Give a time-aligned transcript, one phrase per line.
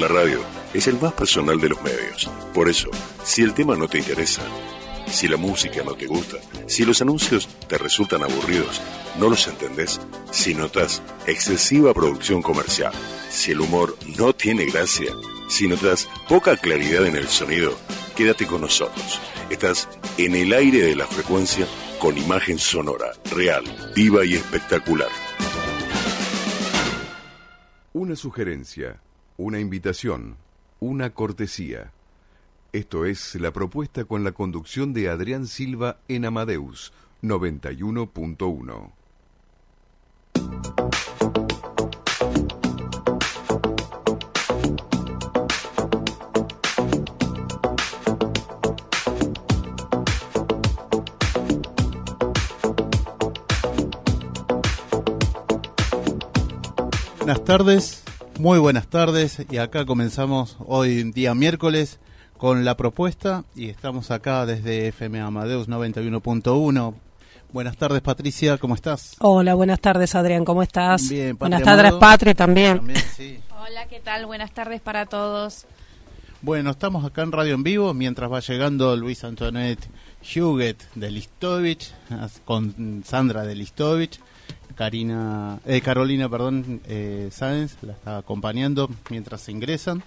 [0.00, 0.40] La radio
[0.72, 2.30] es el más personal de los medios.
[2.54, 2.88] Por eso,
[3.22, 4.40] si el tema no te interesa,
[5.06, 8.80] si la música no te gusta, si los anuncios te resultan aburridos,
[9.18, 10.00] no los entendés,
[10.30, 12.94] si notas excesiva producción comercial,
[13.28, 15.12] si el humor no tiene gracia,
[15.50, 17.76] si notas poca claridad en el sonido,
[18.16, 19.20] quédate con nosotros.
[19.50, 19.86] Estás
[20.16, 21.66] en el aire de la frecuencia
[21.98, 23.64] con imagen sonora, real,
[23.94, 25.10] viva y espectacular.
[27.92, 29.02] Una sugerencia,
[29.40, 30.36] una invitación,
[30.80, 31.92] una cortesía.
[32.72, 38.92] Esto es la propuesta con la conducción de Adrián Silva en Amadeus 91.1.
[57.16, 58.04] Buenas tardes,
[58.40, 62.00] muy buenas tardes y acá comenzamos hoy día miércoles
[62.38, 66.94] con la propuesta y estamos acá desde FM Amadeus 91.1.
[67.52, 69.14] Buenas tardes Patricia, ¿cómo estás?
[69.18, 71.06] Hola, buenas tardes Adrián, ¿cómo estás?
[71.10, 72.78] Bien, buenas tardes Patria también.
[72.78, 73.40] También, sí.
[73.60, 74.24] Hola, ¿qué tal?
[74.24, 75.66] Buenas tardes para todos.
[76.40, 79.86] Bueno, estamos acá en Radio en Vivo mientras va llegando Luis Antoinette
[80.34, 81.92] Huguet de Listovich
[82.46, 84.18] con Sandra de Listovich.
[84.80, 90.02] Karina, eh, Carolina, perdón, eh, Sáenz la está acompañando mientras ingresan.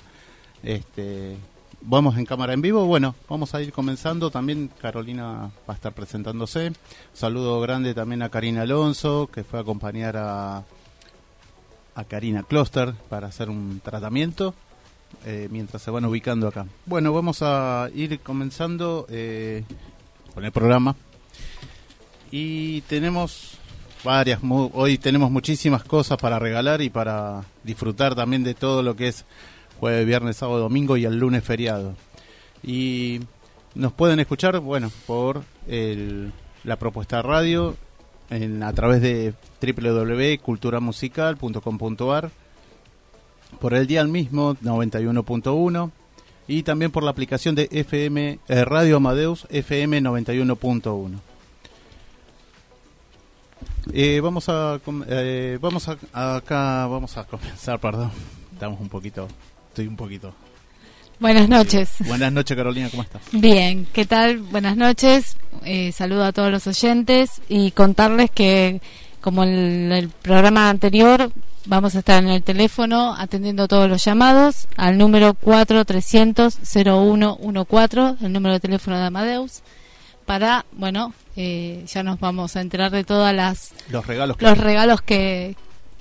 [0.64, 1.38] Este,
[1.82, 2.88] vamos en cámara en vivo.
[2.88, 4.32] Bueno, vamos a ir comenzando.
[4.32, 6.74] También Carolina va a estar presentándose.
[7.14, 10.64] Saludo grande también a Karina Alonso, que fue a acompañar a,
[11.94, 14.56] a Karina Kloster para hacer un tratamiento.
[15.24, 16.66] Eh, mientras se van ubicando acá.
[16.88, 19.66] Bueno, vamos a ir comenzando eh,
[20.34, 20.96] con el programa.
[22.32, 23.60] Y tenemos
[24.04, 24.40] varias,
[24.74, 29.26] hoy tenemos muchísimas cosas para regalar y para disfrutar también de todo lo que es
[29.80, 31.96] jueves, viernes, sábado, domingo y el lunes feriado.
[32.64, 33.22] Y
[33.76, 36.32] nos pueden escuchar, bueno, por el,
[36.64, 37.76] la propuesta radio
[38.30, 42.32] en, a través de www.culturamusical.com.ar,
[43.60, 45.92] por el día al mismo 91.1
[46.48, 51.33] y también por la aplicación de FM eh, Radio Amadeus FM 91.1.
[53.92, 58.12] Eh, vamos a eh, vamos a, acá vamos a comenzar, perdón.
[58.54, 59.28] Estamos un poquito
[59.70, 60.34] estoy un poquito
[61.20, 61.92] Buenas noches.
[62.06, 63.22] Buenas noches, Carolina, ¿cómo estás?
[63.32, 64.40] Bien, ¿qué tal?
[64.40, 65.38] Buenas noches.
[65.64, 68.82] Eh, saludo a todos los oyentes y contarles que,
[69.22, 71.32] como en el programa anterior,
[71.66, 78.56] vamos a estar en el teléfono atendiendo todos los llamados al número 4300-0114, el número
[78.56, 79.62] de teléfono de Amadeus,
[80.26, 85.02] para, bueno, eh, ya nos vamos a enterar de todas las los regalos los regalos
[85.02, 85.56] que,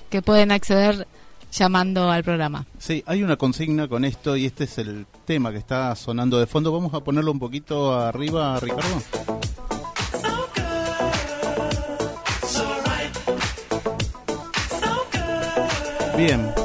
[0.09, 1.07] que pueden acceder
[1.51, 2.65] llamando al programa.
[2.79, 6.47] Sí, hay una consigna con esto y este es el tema que está sonando de
[6.47, 6.71] fondo.
[6.71, 9.01] Vamos a ponerlo un poquito arriba, Ricardo.
[16.17, 16.62] Bien.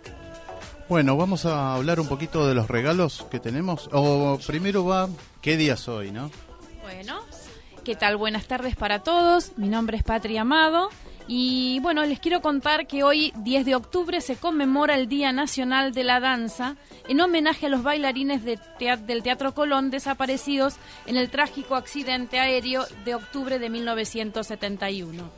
[0.88, 3.90] Bueno, vamos a hablar un poquito de los regalos que tenemos.
[3.92, 5.08] O primero va,
[5.40, 6.30] ¿qué día es hoy, no?
[6.82, 7.18] Bueno,
[7.84, 8.16] ¿qué tal?
[8.16, 9.50] Buenas tardes para todos.
[9.56, 10.90] Mi nombre es Patri Amado.
[11.28, 15.92] Y bueno, les quiero contar que hoy, 10 de octubre, se conmemora el Día Nacional
[15.92, 16.76] de la Danza
[17.09, 20.76] en homenaje a los bailarines de del Teatro Colón desaparecidos
[21.06, 25.31] en el trágico accidente aéreo de octubre de 1971.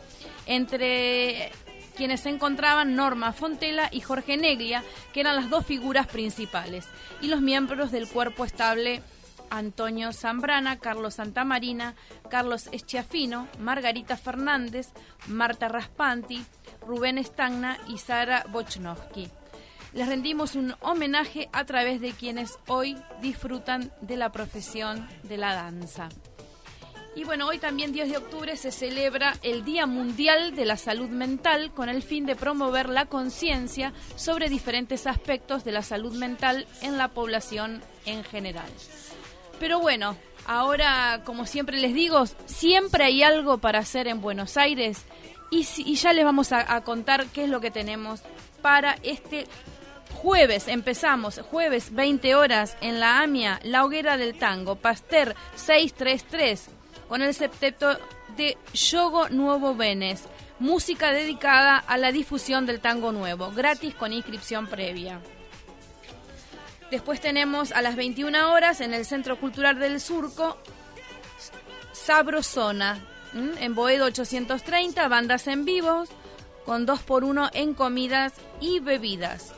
[0.46, 1.50] Entre
[1.96, 6.86] quienes se encontraban Norma Fontela y Jorge Neglia, que eran las dos figuras principales,
[7.22, 9.02] y los miembros del cuerpo estable
[9.50, 11.94] Antonio Zambrana, Carlos Santamarina,
[12.30, 14.88] Carlos Eschiafino, Margarita Fernández,
[15.26, 16.44] Marta Raspanti,
[16.86, 19.28] Rubén Stagna y Sara Bochnowski.
[19.94, 25.54] Les rendimos un homenaje a través de quienes hoy disfrutan de la profesión de la
[25.54, 26.08] danza.
[27.18, 31.08] Y bueno, hoy también 10 de octubre se celebra el Día Mundial de la Salud
[31.08, 36.68] Mental con el fin de promover la conciencia sobre diferentes aspectos de la salud mental
[36.80, 38.70] en la población en general.
[39.58, 40.16] Pero bueno,
[40.46, 45.04] ahora, como siempre les digo, siempre hay algo para hacer en Buenos Aires
[45.50, 45.62] y,
[45.94, 48.20] ya les vamos a, contar qué es lo que tenemos
[48.62, 49.46] para este
[50.14, 50.68] jueves.
[50.68, 56.68] Empezamos, jueves 20 horas en la AMIA, La Hoguera del Tango, Pasteur 633,
[57.08, 57.98] con el septeto
[58.36, 60.24] de Yogo Nuevo Venes.
[60.60, 65.20] música dedicada a la difusión del tango nuevo, gratis con inscripción previa.
[66.90, 70.56] Después tenemos a las 21 horas en el Centro Cultural del Surco,
[71.92, 72.98] Sabrosona,
[73.34, 76.08] en Boedo 830, bandas en vivos,
[76.64, 79.52] con 2 por 1 en comidas y bebidas.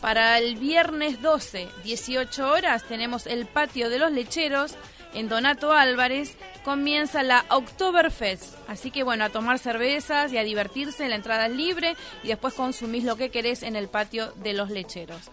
[0.00, 4.74] Para el viernes 12, 18 horas, tenemos el Patio de los Lecheros
[5.14, 6.36] en Donato Álvarez.
[6.64, 8.54] Comienza la Oktoberfest.
[8.68, 11.08] Así que bueno, a tomar cervezas y a divertirse.
[11.08, 14.70] La entrada es libre y después consumís lo que querés en el Patio de los
[14.70, 15.30] Lecheros.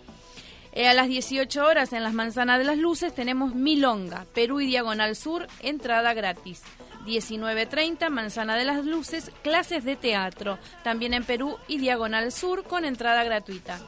[0.76, 4.66] Eh, a las 18 horas en las Manzanas de las Luces tenemos Milonga, Perú y
[4.66, 6.64] Diagonal Sur, entrada gratis.
[7.06, 12.86] 19.30, Manzana de las Luces, clases de teatro, también en Perú y Diagonal Sur con
[12.86, 13.80] entrada gratuita.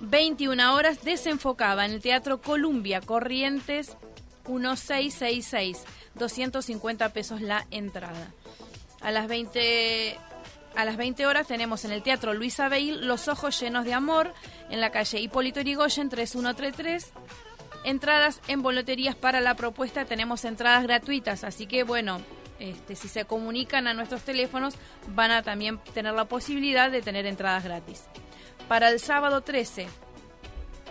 [0.00, 3.96] 21 horas desenfocaba en el Teatro Columbia, Corrientes
[4.46, 5.84] 1666,
[6.14, 8.32] 250 pesos la entrada.
[9.00, 10.16] A las 20
[10.76, 14.32] a las 20 horas tenemos en el Teatro Luisa Beil Los Ojos Llenos de Amor,
[14.68, 17.12] en la calle Hipólito Yrigoyen 3133.
[17.84, 22.20] Entradas en boleterías para la propuesta, tenemos entradas gratuitas, así que bueno,
[22.58, 24.74] este, si se comunican a nuestros teléfonos
[25.08, 28.04] van a también tener la posibilidad de tener entradas gratis.
[28.68, 29.88] Para el sábado 13,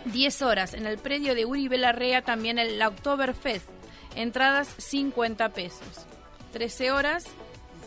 [0.05, 3.69] 10 horas, en el predio de Uribe Larrea también el Oktoberfest,
[4.15, 6.07] entradas 50 pesos.
[6.53, 7.25] 13 horas,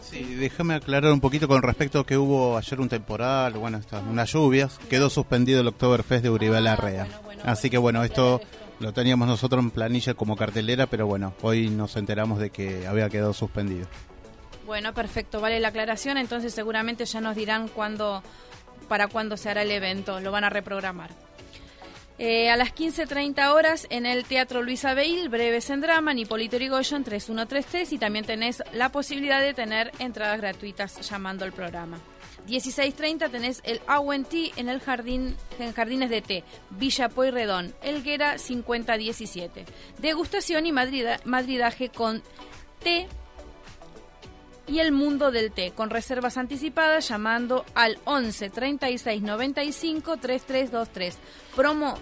[0.02, 4.32] Sí, déjame aclarar un poquito con respecto a que hubo ayer un temporal, bueno, unas
[4.32, 7.06] lluvias, quedó suspendido el Oktoberfest de Uribe Larrea.
[7.44, 8.40] Así que bueno, esto
[8.80, 13.08] lo teníamos nosotros en planilla como cartelera, pero bueno, hoy nos enteramos de que había
[13.08, 13.86] quedado suspendido.
[14.66, 18.22] Bueno, perfecto, vale la aclaración, entonces seguramente ya nos dirán cuándo,
[18.88, 21.10] para cuándo se hará el evento, lo van a reprogramar.
[22.18, 27.04] Eh, a las 15.30 horas en el Teatro Luisa Abel, Breves en Drama, Hipólito Yrigoyen
[27.04, 31.98] 3133 y también tenés la posibilidad de tener entradas gratuitas llamando al programa.
[32.46, 33.80] 16.30 tenés el
[34.24, 39.64] Tea en el jardín, en Jardines de Té, Villa Pueyrredón, Elguera 5017.
[39.98, 42.22] Degustación y madridaje con
[42.82, 43.06] té
[44.66, 51.18] y el mundo del té, con reservas anticipadas llamando al 11 36 95 3323.
[51.54, 51.98] Promo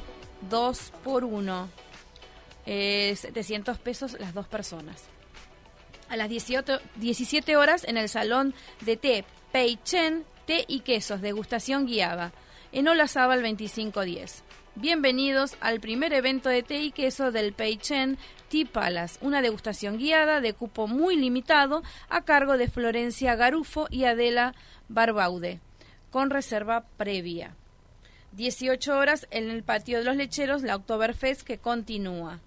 [0.48, 1.68] 2 por 1.
[2.66, 5.04] 700 pesos las dos personas.
[6.08, 11.20] A las 18, 17 horas en el salón de té Pei Chen, té y quesos,
[11.20, 12.32] degustación guiada,
[12.72, 14.44] en Olazábal 2510.
[14.76, 18.18] Bienvenidos al primer evento de té y queso del Pei Chen
[18.48, 24.04] Tea Palace, una degustación guiada de cupo muy limitado a cargo de Florencia Garufo y
[24.04, 24.54] Adela
[24.88, 25.58] Barbaude,
[26.12, 27.56] con reserva previa.
[28.32, 32.38] 18 horas en el patio de los lecheros, la Oktoberfest que continúa.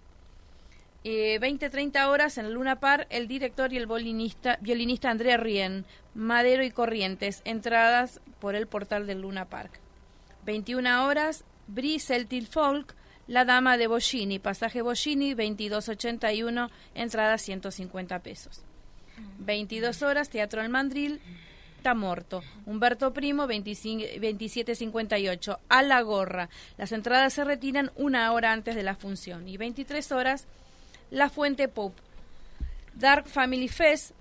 [1.04, 5.86] Eh, 20-30 horas en Luna Par, el director y el violinista, violinista Andrea Rien,
[6.16, 9.82] Madero y Corrientes, entradas por el portal del Luna Park.
[10.46, 12.96] 21 horas, Brie Celtic Folk,
[13.28, 18.64] La Dama de Boschini, pasaje Boschini, 2281, entrada 150 pesos.
[19.40, 21.22] 22 horas, Teatro El Mandril,
[21.94, 22.42] Morto.
[22.66, 25.60] Humberto Primo, 2758.
[25.68, 26.48] A la gorra.
[26.78, 29.50] Las entradas se retiran una hora antes de la función.
[29.50, 30.48] Y 23 horas,
[31.12, 31.94] La Fuente Pop.
[32.94, 34.12] Dark Family Fest,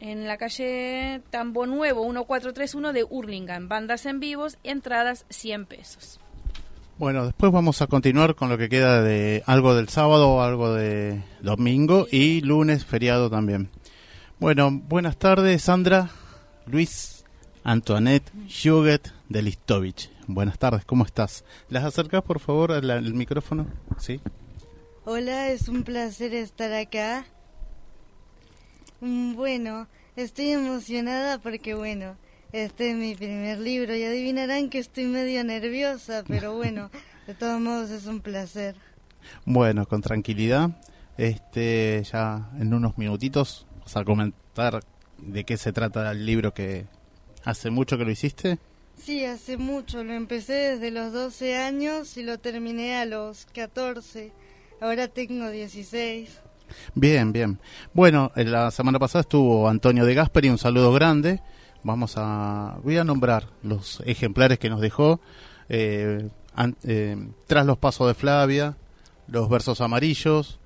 [0.00, 3.68] en la calle Tambo Nuevo 1431 de Hurlingham.
[3.68, 6.20] Bandas en vivos, entradas 100 pesos.
[7.00, 11.22] Bueno, después vamos a continuar con lo que queda de algo del sábado, algo de
[11.40, 13.70] domingo y lunes feriado también.
[14.38, 16.10] Bueno, buenas tardes, Sandra.
[16.66, 17.24] Luis
[17.64, 18.30] Antoinette
[18.62, 20.10] Huguet de Listovich.
[20.26, 21.42] Buenas tardes, ¿cómo estás?
[21.70, 23.66] ¿Las acercas por favor al, micrófono?
[23.96, 24.20] Sí.
[25.06, 27.24] Hola, es un placer estar acá.
[29.00, 32.16] Mm, bueno, estoy emocionada porque bueno,
[32.52, 36.90] este es mi primer libro y adivinarán que estoy medio nerviosa, pero bueno,
[37.26, 38.74] de todos modos es un placer.
[39.44, 40.70] Bueno, con tranquilidad.
[41.18, 44.80] Este, ya en unos minutitos vas a comentar
[45.18, 46.86] de qué se trata el libro que
[47.44, 48.58] hace mucho que lo hiciste.
[48.96, 50.04] Sí, hace mucho.
[50.04, 54.32] Lo empecé desde los 12 años y lo terminé a los 14.
[54.80, 56.40] Ahora tengo 16.
[56.94, 57.58] Bien, bien.
[57.92, 61.40] Bueno, la semana pasada estuvo Antonio de Gasperi, un saludo grande.
[61.82, 65.20] Vamos a, voy a nombrar los ejemplares que nos dejó.
[65.68, 66.28] Eh,
[66.84, 68.76] eh, tras los pasos de Flavia,
[69.28, 70.58] los versos amarillos,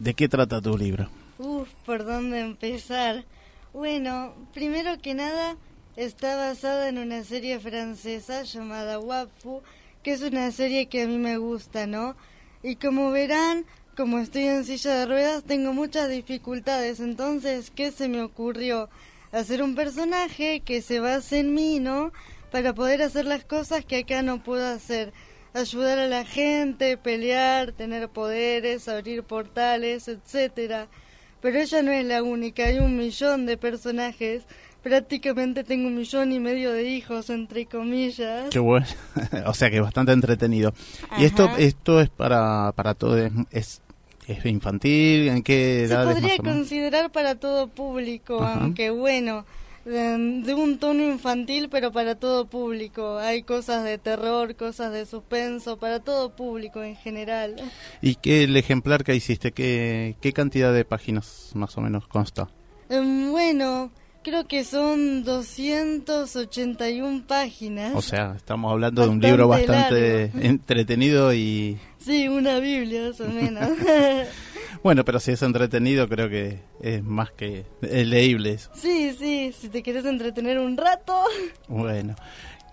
[0.00, 1.08] de qué trata tu libro.
[1.38, 3.24] Uf, ¿por dónde empezar?
[3.72, 5.54] Bueno, primero que nada,
[5.94, 9.62] está basada en una serie francesa llamada Wapu
[10.02, 12.16] que es una serie que a mí me gusta, ¿no?
[12.60, 13.64] Y como verán,
[13.96, 16.98] como estoy en silla de ruedas, tengo muchas dificultades.
[16.98, 18.88] Entonces, ¿qué se me ocurrió?
[19.30, 22.10] Hacer un personaje que se base en mí, ¿no?
[22.50, 25.12] Para poder hacer las cosas que acá no puedo hacer.
[25.56, 30.88] Ayudar a la gente, pelear, tener poderes, abrir portales, etcétera.
[31.40, 34.44] Pero ella no es la única, hay un millón de personajes
[34.86, 38.50] prácticamente tengo un millón y medio de hijos, entre comillas.
[38.50, 38.86] Qué bueno.
[39.46, 40.74] o sea que bastante entretenido.
[41.18, 43.18] ¿Y esto esto es para, para todo?
[43.50, 43.82] Es,
[44.28, 45.26] es, infantil?
[45.28, 46.06] ¿En qué edad?
[46.06, 49.44] Se podría considerar para todo público, aunque bueno,
[49.86, 53.18] de, un tono infantil, pero para todo público.
[53.18, 57.56] Hay cosas de terror, cosas de suspenso, para todo público en general.
[58.02, 59.52] ¿Y qué el ejemplar que hiciste?
[59.52, 62.48] ¿Qué, qué cantidad de páginas más o menos consta?
[62.88, 63.90] Em, bueno,
[64.26, 67.94] Creo que son 281 páginas.
[67.94, 71.78] O sea, estamos hablando de un libro bastante entretenido y...
[71.98, 73.70] Sí, una Biblia, más o menos.
[74.82, 78.70] bueno, pero si es entretenido, creo que es más que leíble eso.
[78.74, 81.22] Sí, sí, si te quieres entretener un rato.
[81.68, 82.14] Bueno,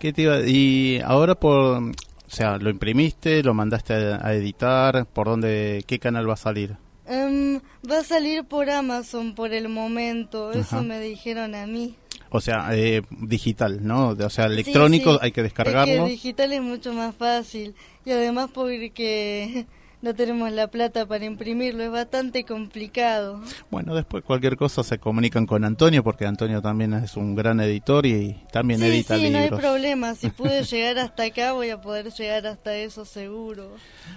[0.00, 1.82] ¿qué te iba Y ahora por...
[1.82, 3.42] O sea, ¿lo imprimiste?
[3.42, 5.06] ¿Lo mandaste a editar?
[5.06, 5.84] ¿Por dónde?
[5.86, 6.76] ¿Qué canal va a salir?
[7.06, 11.96] Um, va a salir por Amazon por el momento, eso me dijeron a mí.
[12.30, 14.08] O sea, eh, digital, ¿no?
[14.08, 16.06] O sea, electrónico hay que descargarlo.
[16.06, 17.74] digital es mucho más fácil
[18.06, 19.66] y además porque
[20.04, 23.40] no tenemos la plata para imprimirlo, es bastante complicado.
[23.70, 28.04] Bueno, después cualquier cosa se comunican con Antonio, porque Antonio también es un gran editor
[28.04, 29.42] y también edita sí, libros.
[29.42, 33.06] Sí, no hay problema, si pude llegar hasta acá voy a poder llegar hasta eso
[33.06, 33.70] seguro.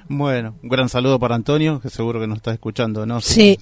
[0.09, 3.21] Bueno, un gran saludo para Antonio, que seguro que nos está escuchando, ¿no?
[3.21, 3.57] Sí,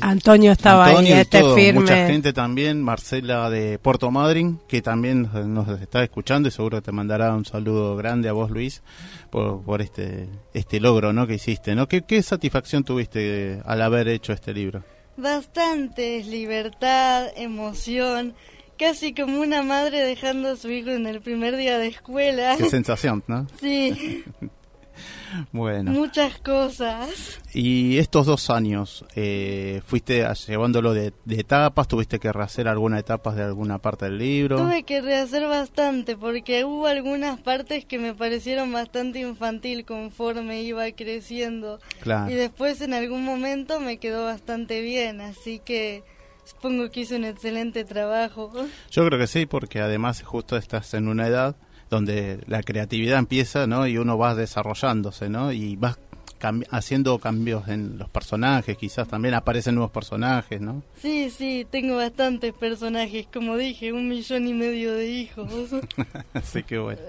[0.00, 1.80] Antonio estaba ahí, este firme.
[1.80, 6.86] Mucha gente también, Marcela de Puerto Madryn, que también nos está escuchando y seguro que
[6.86, 8.82] te mandará un saludo grande a vos, Luis,
[9.30, 11.26] por, por este, este logro, ¿no?
[11.26, 11.88] Que hiciste ¿no?
[11.88, 14.84] ¿Qué, satisfacción tuviste al haber hecho este libro?
[15.16, 18.34] Bastante libertad, emoción,
[18.78, 22.56] casi como una madre dejando a su hijo en el primer día de escuela.
[22.58, 23.46] Qué sensación, ¿no?
[23.60, 24.24] Sí.
[25.52, 25.92] Bueno.
[25.92, 27.40] Muchas cosas.
[27.52, 31.88] Y estos dos años, eh, ¿fuiste llevándolo de, etapas?
[31.88, 34.56] ¿Tuviste que rehacer algunas etapas de alguna parte del libro?
[34.56, 40.90] Tuve que rehacer bastante porque hubo algunas partes que me parecieron bastante infantil conforme iba
[40.92, 41.80] creciendo.
[42.00, 42.30] Claro.
[42.30, 46.04] Y después en algún momento me quedó bastante bien, así que
[46.44, 48.52] supongo que hice un excelente trabajo.
[48.90, 51.56] Yo creo que sí, porque además justo estás en una edad
[51.90, 53.86] donde la creatividad empieza, ¿no?
[53.86, 55.52] Y uno va desarrollándose, ¿no?
[55.52, 55.98] Y vas
[56.70, 60.82] haciendo cambios en los personajes, quizás también aparecen nuevos personajes, ¿no?
[61.00, 65.50] Sí, sí, tengo bastantes personajes, como dije, un millón y medio de hijos.
[66.34, 67.00] Así que bueno.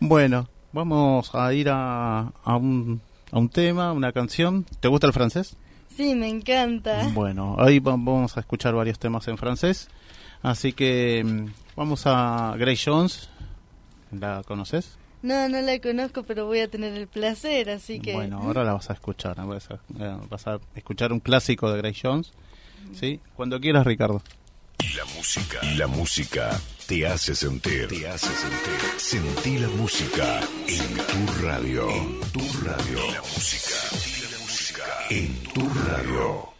[0.00, 4.66] Bueno, vamos a ir a, a, un, a un tema, una canción.
[4.80, 5.56] ¿Te gusta el francés?
[5.96, 7.08] Sí, me encanta.
[7.12, 9.88] Bueno, hoy vamos a escuchar varios temas en francés.
[10.42, 13.28] Así que mm, vamos a Grace Jones,
[14.12, 14.98] ¿La conoces?
[15.22, 18.14] No, no la conozco, pero voy a tener el placer, así que...
[18.14, 19.80] Bueno, ahora la vas a escuchar, vas a,
[20.28, 22.32] vas a escuchar un clásico de Grace Jones,
[22.94, 23.20] ¿sí?
[23.36, 24.22] Cuando quieras, Ricardo.
[24.96, 28.80] La música, la música te hace sentir, te hace sentir.
[28.96, 33.12] Sentí la música en tu radio, en tu radio.
[33.12, 33.76] La música,
[34.32, 36.59] la música en tu radio.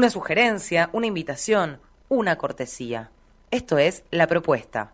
[0.00, 3.10] Una sugerencia, una invitación, una cortesía.
[3.50, 4.92] Esto es la propuesta.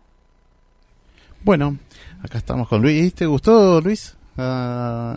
[1.45, 1.77] Bueno,
[2.21, 3.13] acá estamos con Luis.
[3.13, 4.17] ¿Te gustó, Luis?
[4.35, 5.15] Uh,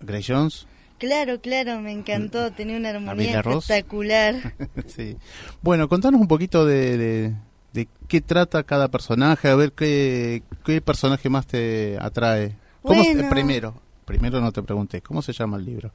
[0.00, 0.66] Gray Jones.
[0.98, 4.54] Claro, claro, me encantó, tenía una armonía espectacular.
[4.88, 5.16] sí.
[5.62, 7.32] Bueno, contanos un poquito de,
[7.72, 12.56] de, qué trata cada personaje, a ver qué, qué personaje más te atrae.
[12.82, 15.92] ¿Cómo primero, primero no te pregunté, ¿cómo se llama el libro?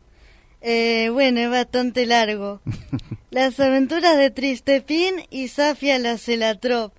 [0.62, 2.62] Eh, bueno, es bastante largo.
[3.32, 6.94] Las aventuras de Tristepin y Safia la Celatrop.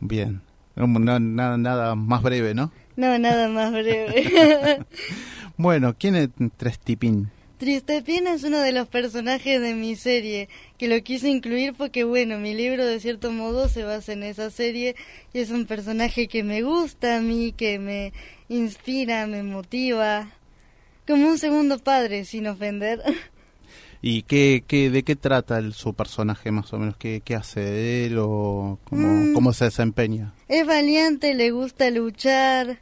[0.00, 0.42] Bien.
[0.76, 2.70] nada, nada más breve, ¿no?
[2.96, 4.84] No, nada más breve.
[5.56, 7.30] bueno, ¿quién es Tristepin?
[7.58, 12.38] Tristepin es uno de los personajes de mi serie, que lo quise incluir porque, bueno,
[12.38, 14.94] mi libro de cierto modo se basa en esa serie
[15.32, 18.12] y es un personaje que me gusta a mí, que me
[18.50, 20.28] inspira, me motiva.
[21.06, 23.02] Como un segundo padre, sin ofender.
[24.02, 26.96] ¿Y qué, qué, de qué trata el, su personaje más o menos?
[26.96, 29.34] ¿Qué, qué hace de él o cómo, mm.
[29.34, 30.32] cómo se desempeña?
[30.48, 32.78] Es valiente, le gusta luchar.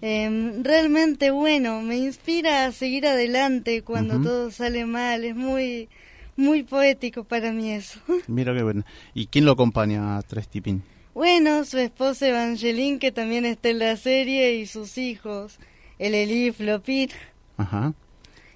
[0.00, 5.24] Em, realmente bueno, me inspira a seguir adelante cuando todo sale mal.
[5.24, 5.88] Es muy,
[6.36, 8.00] muy poético para mí eso.
[8.26, 8.84] Mira qué bueno.
[9.14, 10.82] ¿Y quién lo acompaña a Tres Tipín?
[11.14, 15.58] Bueno, su esposa Evangeline, que también está en la serie, y sus hijos,
[15.98, 17.10] el Elif, Lopit.
[17.58, 17.92] Ajá.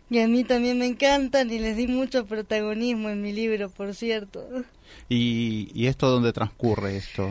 [0.08, 3.94] Y a mí también me encantan y les di mucho protagonismo en mi libro, por
[3.94, 4.46] cierto.
[5.08, 7.28] ¿Y, y esto dónde transcurre esto?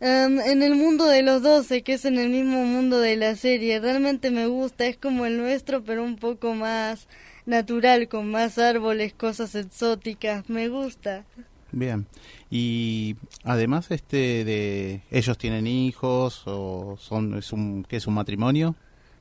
[0.00, 3.80] en el mundo de los doce, que es en el mismo mundo de la serie.
[3.80, 7.08] Realmente me gusta, es como el nuestro, pero un poco más
[7.46, 10.48] natural, con más árboles, cosas exóticas.
[10.48, 11.24] Me gusta.
[11.72, 12.06] Bien.
[12.50, 18.74] Y además este de ellos tienen hijos o son es un qué es un matrimonio?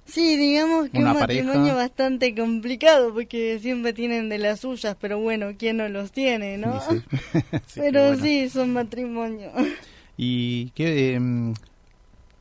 [0.07, 5.47] Sí, digamos que un matrimonio bastante complicado porque siempre tienen de las suyas, pero bueno,
[5.57, 6.79] ¿quién no los tiene, no?
[7.75, 9.51] pero sí, son matrimonio.
[10.17, 11.53] ¿Y qué em,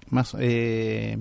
[0.09, 1.19] más eh,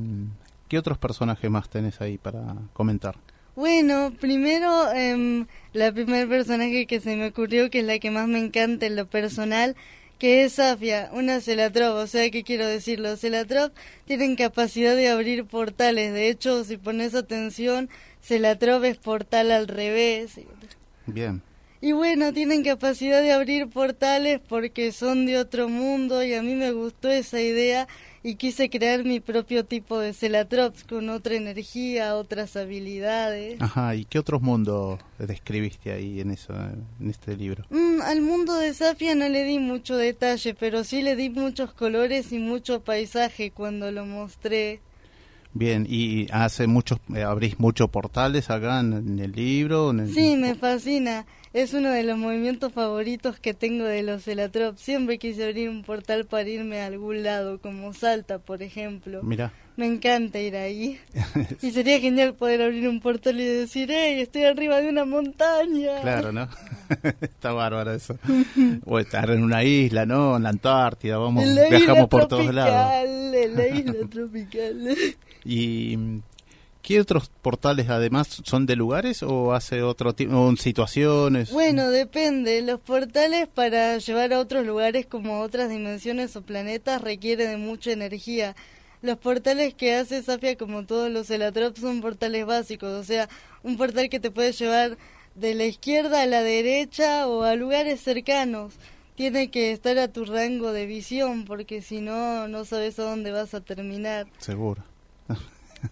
[0.69, 3.15] qué otros personajes más tenés ahí para comentar?
[3.55, 8.27] Bueno, primero, eh, la primer personaje que se me ocurrió, que es la que más
[8.27, 9.75] me encanta en lo personal,
[10.19, 11.95] que es Safia, una Celatrop.
[11.95, 12.99] O sea, ¿qué quiero decir?
[12.99, 13.73] Los Celatrop
[14.05, 16.13] tienen capacidad de abrir portales.
[16.13, 17.89] De hecho, si pones atención,
[18.21, 20.39] Celatrop es portal al revés.
[21.05, 21.41] Bien.
[21.85, 26.55] Y bueno, tienen capacidad de abrir portales porque son de otro mundo y a mí
[26.55, 27.87] me gustó esa idea
[28.23, 33.61] y quise crear mi propio tipo de Celatrops con otra energía, otras habilidades.
[33.61, 37.65] Ajá, ¿y qué otros mundos describiste ahí en eso, en este libro?
[37.69, 41.71] Mm, al mundo de Safia no le di mucho detalle, pero sí le di muchos
[41.71, 44.79] colores y mucho paisaje cuando lo mostré.
[45.55, 49.93] Bien, ¿y hace muchos, eh, abrís muchos portales acá en, el libro?
[50.13, 51.25] Sí, me fascina.
[51.53, 54.75] Es uno de los movimientos favoritos que tengo de los Celatrop.
[54.75, 59.23] Siempre quise abrir un portal para irme a algún lado, como Salta, por ejemplo.
[59.23, 59.53] Mira.
[59.77, 60.99] Me encanta ir ahí.
[61.61, 66.01] y sería genial poder abrir un portal y decir, hey, estoy arriba de una montaña.
[66.01, 66.49] Claro, ¿no?
[67.21, 68.17] Está bárbaro eso.
[68.85, 70.35] o estar en una isla, ¿no?
[70.35, 73.05] En la Antártida, vamos, viajamos por todos lados.
[73.05, 74.97] En la isla tropical.
[75.45, 76.21] Y
[76.85, 81.51] ¿Qué otros portales además son de lugares o hace otro tipo, situaciones?
[81.51, 82.61] Bueno, depende.
[82.61, 87.91] Los portales para llevar a otros lugares como otras dimensiones o planetas requiere de mucha
[87.91, 88.55] energía.
[89.01, 92.89] Los portales que hace Safia, como todos los Elatrops, son portales básicos.
[92.89, 93.29] O sea,
[93.63, 94.95] un portal que te puede llevar
[95.33, 98.75] de la izquierda a la derecha o a lugares cercanos.
[99.15, 103.31] Tiene que estar a tu rango de visión porque si no, no sabes a dónde
[103.31, 104.27] vas a terminar.
[104.37, 104.83] Seguro.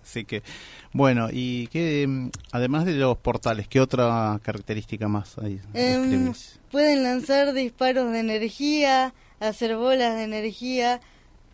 [0.01, 0.43] Así que,
[0.91, 5.60] bueno, y que además de los portales, ¿qué otra característica más hay?
[5.73, 6.34] Em,
[6.71, 11.01] pueden lanzar disparos de energía, hacer bolas de energía,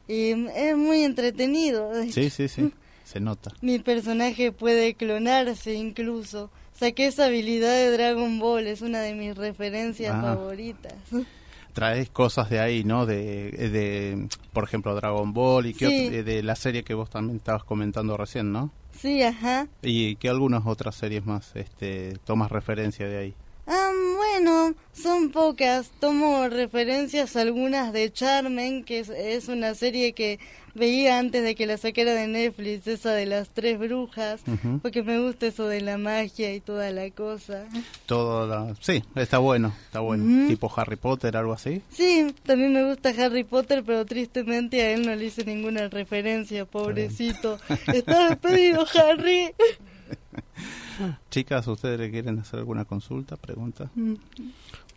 [0.07, 1.91] y es muy entretenido.
[2.11, 2.71] Sí, sí, sí,
[3.03, 3.51] se nota.
[3.61, 6.49] Mi personaje puede clonarse incluso.
[6.73, 10.21] Saqué esa habilidad de Dragon Ball, es una de mis referencias ah.
[10.21, 10.93] favoritas
[11.79, 13.05] traes cosas de ahí, ¿no?
[13.05, 17.63] De, de por ejemplo, Dragon Ball y que de la serie que vos también estabas
[17.63, 18.69] comentando recién, ¿no?
[18.91, 19.65] Sí, ajá.
[19.81, 23.33] ¿Y qué algunas otras series más este, tomas referencia de ahí?
[23.71, 25.91] Ah, bueno, son pocas.
[25.99, 30.39] Tomo referencias algunas de Charmen, que es, una serie que
[30.73, 34.41] veía antes de que la sacara de Netflix, esa de las tres brujas,
[34.81, 37.67] porque me gusta eso de la magia y toda la cosa.
[38.07, 38.73] Todo la...
[38.79, 40.47] Sí, está bueno, está bueno.
[40.47, 41.83] Tipo Harry Potter, algo así.
[41.91, 46.65] Sí, también me gusta Harry Potter, pero tristemente a él no le hice ninguna referencia,
[46.65, 47.59] pobrecito.
[47.93, 49.53] Está despedido, Harry.
[51.29, 53.89] Chicas, ¿ustedes le quieren hacer alguna consulta, pregunta?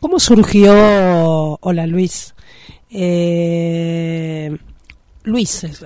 [0.00, 2.34] ¿Cómo surgió, hola Luis,
[2.90, 4.56] eh,
[5.24, 5.78] Luis, eh,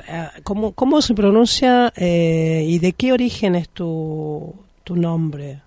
[0.42, 5.60] ¿cómo, ¿cómo se pronuncia eh, y de qué origen es tu, tu nombre?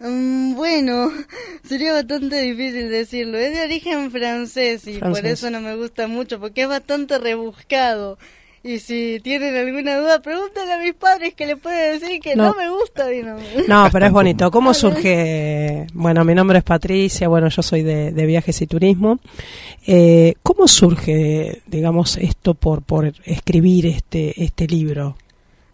[0.00, 1.10] Mm, bueno,
[1.64, 3.38] sería bastante difícil decirlo.
[3.38, 8.18] Es de origen francés y por eso no me gusta mucho, porque es bastante rebuscado.
[8.62, 12.54] Y si tienen alguna duda, pregúntenle a mis padres que le pueden decir que no,
[12.54, 13.46] me gusta mi nombre.
[13.68, 14.50] No, pero es bonito.
[14.50, 15.86] ¿Cómo surge?
[15.94, 19.20] Bueno, mi nombre es Patricia, bueno, yo soy de, viajes y turismo.
[19.86, 25.16] Eh, ¿Cómo surge, digamos, esto por, por escribir este, este libro?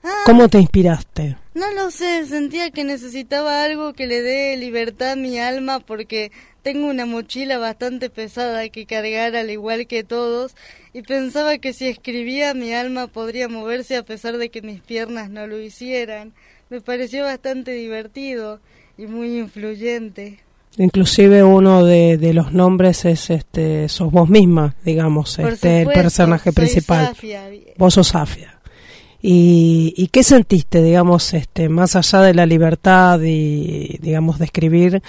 [0.03, 0.13] Ah.
[0.27, 1.37] ¿Cómo te inspiraste?
[1.55, 6.33] No lo sé, sentía que necesitaba algo que le dé libertad a mi alma porque
[6.63, 10.57] tengo una mochila bastante pesada que cargar al igual que todos
[10.93, 15.31] y pensaba que si escribía mi alma podría moverse a pesar de que mis piernas
[15.31, 16.33] no lo hicieran.
[16.71, 18.59] Me pareció bastante divertido
[18.99, 20.41] y muy influyente.
[20.77, 27.15] Inclusive uno de, los nombres es este sos vos misma, digamos, este el personaje principal.
[27.77, 28.54] Vos sos Safia.
[29.27, 35.03] ¿Y, qué sentiste, digamos, este, más allá de la libertad y, digamos, de escribir,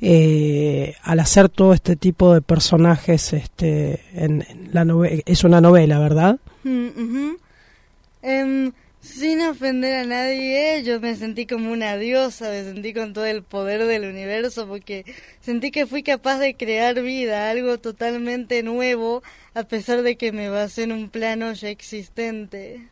[0.00, 4.86] eh, al hacer todo este tipo de personajes, este, en, la
[5.26, 6.38] es una novela, ¿verdad?
[6.64, 7.34] Mm,
[8.22, 13.26] em, sin ofender a nadie, yo me sentí como una diosa, me sentí con todo
[13.26, 15.04] el poder del universo, porque
[15.42, 20.48] sentí que fui capaz de crear vida, algo totalmente nuevo, a pesar de que me
[20.48, 22.88] basé en un plano ya existente.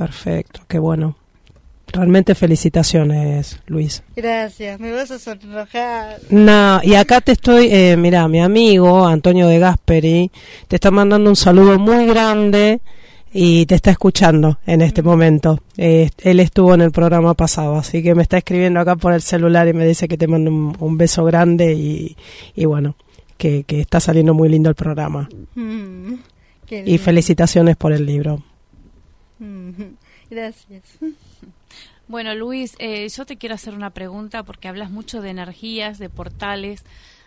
[0.00, 1.14] Perfecto, qué bueno.
[1.88, 4.02] Realmente felicitaciones, Luis.
[4.16, 6.20] Gracias, me vas a sonrojar.
[6.30, 10.30] No, y acá te estoy, eh, mira, mi amigo Antonio de Gasperi
[10.68, 12.80] te está mandando un saludo muy grande
[13.30, 15.60] y te está escuchando en este momento.
[15.76, 19.20] Eh, él estuvo en el programa pasado, así que me está escribiendo acá por el
[19.20, 22.16] celular y me dice que te mando un, beso grande y,
[22.56, 22.94] y bueno,
[23.36, 25.28] que, que, está saliendo muy lindo el programa.
[25.56, 26.14] Mm,
[26.70, 28.42] y felicitaciones por el libro.
[30.30, 30.82] Gracias.
[32.08, 36.08] Bueno, Luis, eh, yo te quiero hacer una pregunta porque hablas mucho de energías, de
[36.08, 36.82] portales,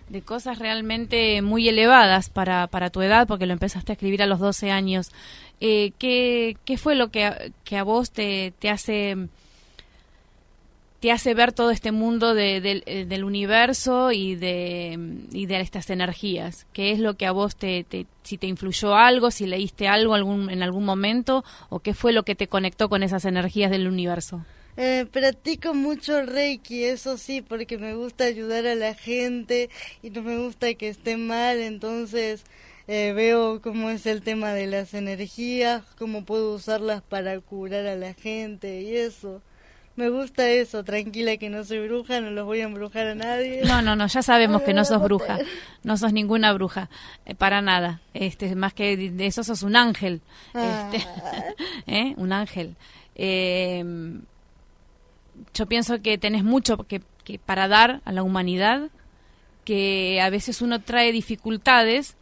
[0.09, 4.27] de cosas realmente muy elevadas para, para tu edad, porque lo empezaste a escribir a
[4.27, 5.11] los 12 años.
[5.61, 9.29] Eh, ¿qué, ¿Qué fue lo que, que a vos te, te hace
[11.03, 14.97] te hace ver todo este mundo de, eh, del universo y de,
[15.33, 16.65] y de estas energías?
[16.71, 17.85] ¿Qué es lo que a vos te,
[18.23, 22.23] si te influyó algo, si leíste algo algún, en algún momento o qué fue lo
[22.23, 24.45] que te conectó con esas energías del universo?
[24.77, 29.69] Eh, practico mucho Reiki, eso sí, porque me gusta ayudar a la gente
[30.03, 32.45] y no me gusta que esté mal, entonces
[32.87, 37.97] eh, veo cómo es el tema de las energías, cómo puedo usarlas para curar a
[37.97, 39.41] la gente y eso.
[39.95, 43.61] Me gusta eso, tranquila que no soy bruja, no los voy a embrujar a nadie.
[43.63, 45.37] No, no, no, ya sabemos que no sos bruja,
[45.83, 46.89] no sos ninguna bruja,
[47.25, 48.01] eh, para nada.
[48.15, 50.21] Este, más que de eso sos un ángel,
[50.55, 50.89] ah.
[50.91, 51.07] este,
[51.87, 52.15] ¿eh?
[52.17, 52.75] un ángel.
[53.15, 53.83] Eh,
[55.53, 58.89] yo pienso que tenés mucho que, que para dar a la humanidad,
[59.63, 62.15] que a veces uno trae dificultades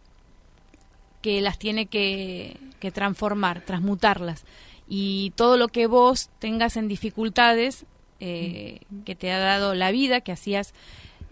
[1.21, 4.43] que las tiene que, que transformar, transmutarlas
[4.93, 7.85] y todo lo que vos tengas en dificultades
[8.19, 10.73] eh, que te ha dado la vida, que hacías,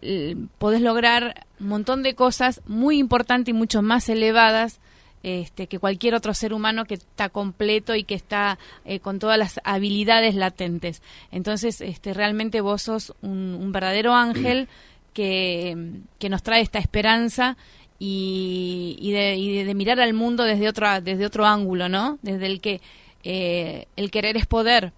[0.02, 4.80] eh, podés lograr un montón de cosas muy importantes y mucho más elevadas
[5.24, 9.38] este, que cualquier otro ser humano que está completo y que está eh, con todas
[9.38, 11.02] las habilidades latentes.
[11.30, 14.70] Entonces, este, realmente vos sos un, verdadero ángel
[15.12, 17.58] que, que, nos trae esta esperanza
[18.00, 22.20] y, y, de, de, mirar al mundo desde otro, desde otro ángulo, ¿no?
[22.22, 22.80] Desde el que
[23.24, 24.94] eh, el querer es poder.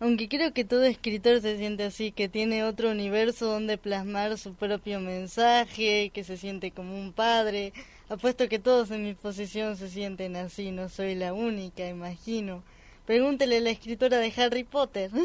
[0.00, 4.54] Aunque creo que todo escritor se siente así, que tiene otro universo donde plasmar su
[4.54, 7.74] propio mensaje, que se siente como un padre.
[8.08, 12.62] Apuesto que todos en mi posición se sienten así, no soy la única, imagino.
[13.04, 15.10] Pregúntele a la escritora de Harry Potter.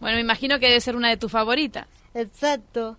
[0.00, 1.86] bueno, me imagino que debe ser una de tus favoritas.
[2.14, 2.96] Exacto.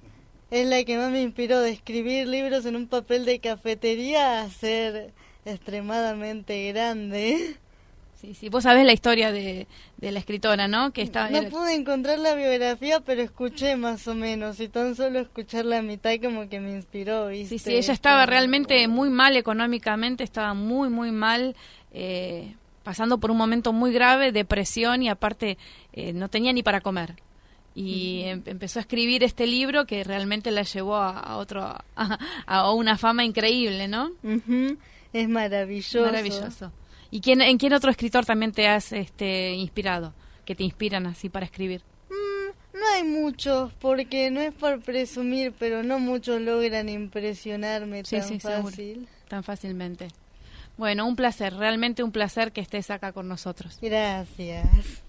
[0.52, 4.44] Es la que más me inspiró de escribir libros en un papel de cafetería a
[4.44, 5.14] hacer
[5.46, 7.58] extremadamente grande.
[8.24, 10.94] Sí, sí, vos sabés la historia de, de la escritora, ¿no?
[10.94, 15.20] Que estaba, no pude encontrar la biografía, pero escuché más o menos, y tan solo
[15.20, 17.58] escuchar la mitad como que me inspiró, ¿viste?
[17.58, 21.54] Sí, sí, ella estaba realmente muy mal económicamente, estaba muy, muy mal,
[21.92, 25.58] eh, pasando por un momento muy grave, depresión, y aparte
[25.92, 27.16] eh, no tenía ni para comer.
[27.76, 31.76] Y em, empezó a escribir este libro que realmente la llevó a, otro,
[32.46, 34.12] a, una fama increíble, ¿no?
[35.14, 36.02] Es maravilloso.
[36.02, 36.72] Maravilloso.
[37.12, 40.14] ¿Y quién, en quién otro escritor también te has este, inspirado?
[40.46, 41.82] Que te inspiran así para escribir.
[42.10, 48.40] Mm, no hay muchos, porque no es por presumir, pero no muchos logran impresionarme tan
[48.40, 49.08] fácil.
[49.28, 50.08] tan fácilmente.
[50.76, 53.78] Bueno, un placer, realmente un placer que estés acá con nosotros.
[53.80, 55.04] Gracias.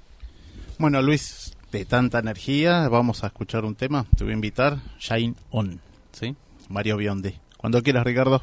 [0.79, 4.07] Bueno, Luis, de tanta energía, vamos a escuchar un tema.
[4.17, 5.81] Te voy a invitar, Shine On,
[6.12, 6.37] ¿sí?
[6.69, 7.40] Mario Bionde.
[7.57, 8.43] Cuando quieras, Ricardo.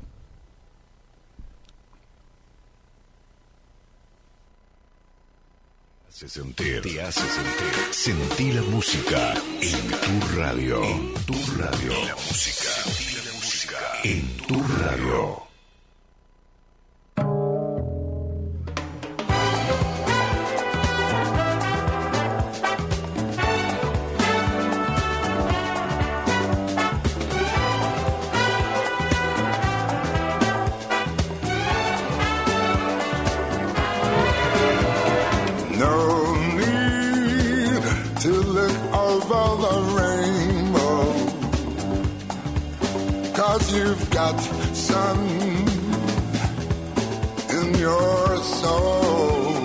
[6.22, 7.74] Te hace sentir.
[7.90, 10.84] Sentí la música en tu radio.
[10.84, 12.06] En tu radio.
[12.06, 15.51] La música en tu radio.
[43.74, 44.38] You've got
[44.76, 45.20] sun
[47.58, 49.56] in your soul.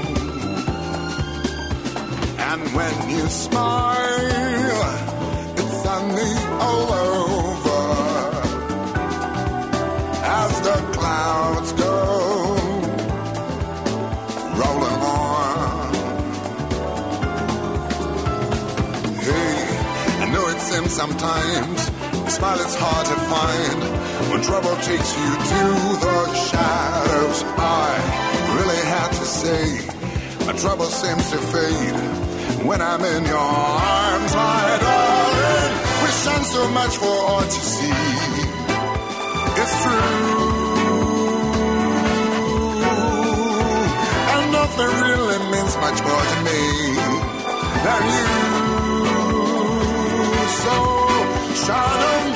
[2.38, 4.80] And when you smile,
[5.56, 6.34] it's sunny
[6.66, 7.84] all over.
[10.42, 11.94] As the clouds go
[14.60, 15.94] rolling on.
[19.26, 19.58] Hey,
[20.22, 21.90] I know it seems sometimes
[22.36, 23.95] smile it's hard to find
[24.30, 25.62] when trouble takes you to
[26.04, 27.88] the shadows, I
[28.56, 29.86] really have to say,
[30.46, 31.96] my trouble seems to fade
[32.66, 35.72] when I'm in your arms, my darling.
[36.02, 37.92] We shine so much for all to see.
[39.62, 40.56] It's true.
[44.32, 46.60] And nothing really means much more to me
[47.86, 48.28] than you.
[50.62, 50.74] So
[51.64, 52.35] shine on,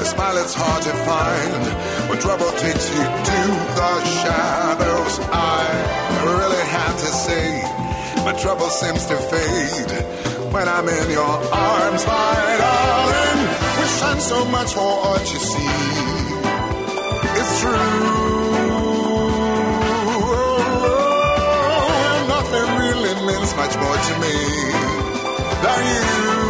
[0.00, 1.62] a smile it's hard to find
[2.08, 3.40] when trouble takes you to
[3.78, 5.14] the shadows.
[5.30, 5.64] I
[6.24, 7.62] really have to say,
[8.24, 9.92] my trouble seems to fade
[10.52, 13.40] when I'm in your arms, my darling.
[13.78, 15.74] We shine so much for what you see.
[17.38, 18.34] It's true.
[22.34, 24.36] Nothing really means much more to me
[25.62, 26.43] than you.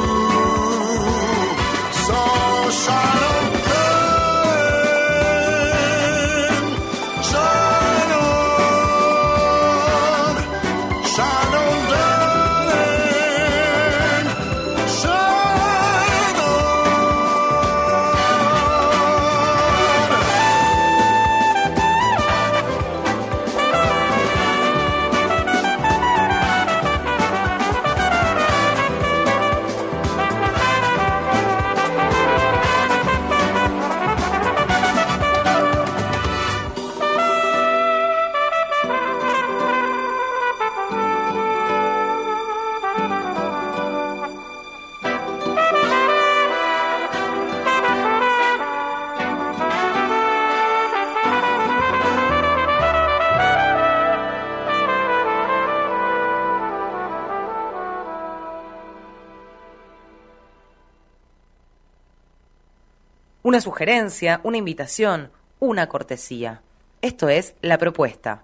[63.65, 66.61] Sugerencia, una invitación, una cortesía.
[67.03, 68.43] Esto es la propuesta.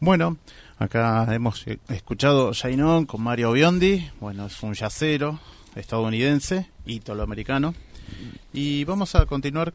[0.00, 0.36] Bueno,
[0.78, 4.08] acá hemos eh, escuchado Shine On con Mario Biondi.
[4.20, 5.40] Bueno, es un yacero
[5.74, 7.74] estadounidense, italoamericano.
[8.52, 9.72] Y vamos a continuar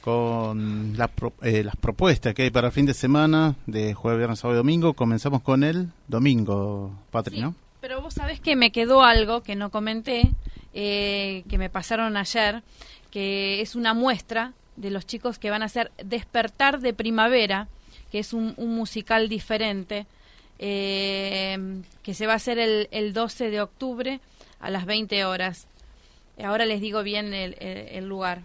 [0.00, 4.18] con las pro- eh, las propuestas que hay para el fin de semana, de jueves,
[4.18, 4.94] viernes, sábado y domingo.
[4.94, 7.54] Comenzamos con el domingo, Patri, Sí, ¿no?
[7.82, 10.30] Pero vos sabés que me quedó algo que no comenté,
[10.74, 12.62] eh, que me pasaron ayer,
[13.10, 17.68] que es una muestra de los chicos que van a hacer Despertar de Primavera,
[18.10, 20.06] que es un, musical diferente,
[20.58, 24.20] eh, que se va a hacer el, el 12 de octubre
[24.60, 25.66] a las 20 horas.
[26.42, 28.42] Ahora les digo bien el, el- el lugar.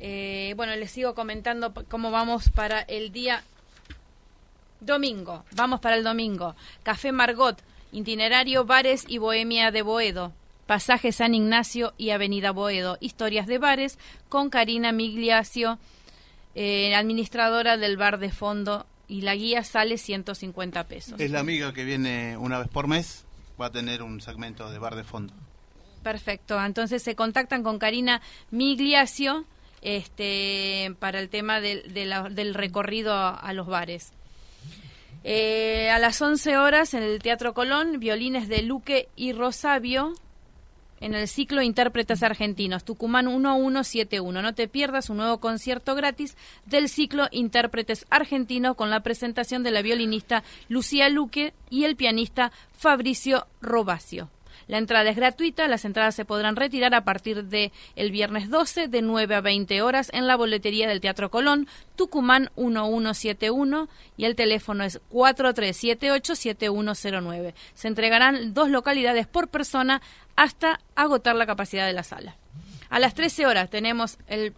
[0.00, 3.42] Eh, bueno, les sigo comentando cómo vamos para el día
[4.80, 6.54] Domingo, vamos para el domingo.
[6.84, 7.60] Café Margot,
[7.92, 10.32] itinerario Bares y Bohemia de Boedo.
[10.68, 12.98] Pasaje San Ignacio y Avenida Boedo.
[13.00, 15.78] Historias de bares con Karina Migliacio,
[16.54, 18.84] eh, administradora del bar de fondo.
[19.08, 21.18] Y la guía sale 150 pesos.
[21.18, 23.24] Es la amiga que viene una vez por mes.
[23.58, 25.32] Va a tener un segmento de bar de fondo.
[26.02, 26.62] Perfecto.
[26.62, 29.46] Entonces se contactan con Karina Migliacio
[29.80, 34.12] este, para el tema del, de la- del recorrido a, a los bares.
[35.24, 40.12] Eh, a las 11 horas en el Teatro Colón, violines de Luque y Rosabio
[41.00, 44.42] en el ciclo Intérpretes Argentinos, Tucumán 1171.
[44.42, 49.70] No te pierdas un nuevo concierto gratis del ciclo Intérpretes Argentinos con la presentación de
[49.70, 54.30] la violinista Lucía Luque y el pianista Fabricio Robacio.
[54.68, 58.86] La entrada es gratuita, las entradas se podrán retirar a partir de el viernes 12
[58.88, 61.66] de 9 a 20 horas en la boletería del Teatro Colón,
[61.96, 63.88] Tucumán 1171
[64.18, 67.54] y el teléfono es 4378-7109.
[67.74, 70.02] Se entregarán dos localidades por persona
[70.36, 72.36] hasta agotar la capacidad de la sala.
[72.90, 74.52] A las 13 horas tenemos el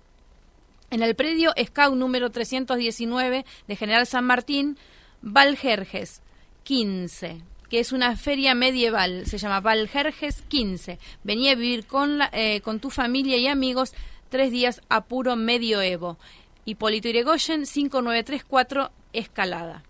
[0.91, 4.77] en el predio Scout número 319 de General San Martín,
[5.23, 6.21] Valjerjes
[6.65, 10.99] 15, que es una feria medieval, se llama Valjerjes 15.
[11.23, 13.95] Vení a vivir con, eh, con tu familia y amigos
[14.29, 16.19] tres días a puro medioevo.
[16.65, 19.85] Hipólito Yrigoyen 5934 Escalada.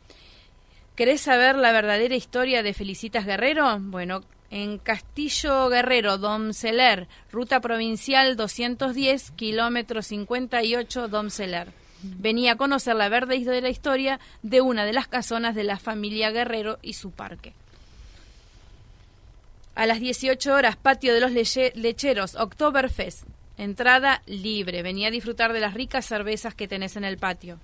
[0.98, 3.80] ¿Querés saber la verdadera historia de Felicitas Guerrero?
[3.80, 11.70] Bueno, en Castillo Guerrero, Domceler, ruta provincial 210, kilómetro 58, Domceler.
[12.04, 16.80] Venía a conocer la verdadera historia de una de las casonas de la familia Guerrero
[16.82, 17.54] y su parque.
[19.74, 23.24] A las 18 horas, patio de los lecheros, Oktoberfest.
[23.58, 24.84] Entrada libre.
[24.84, 27.58] Venía a disfrutar de las ricas cervezas que tenés en el patio.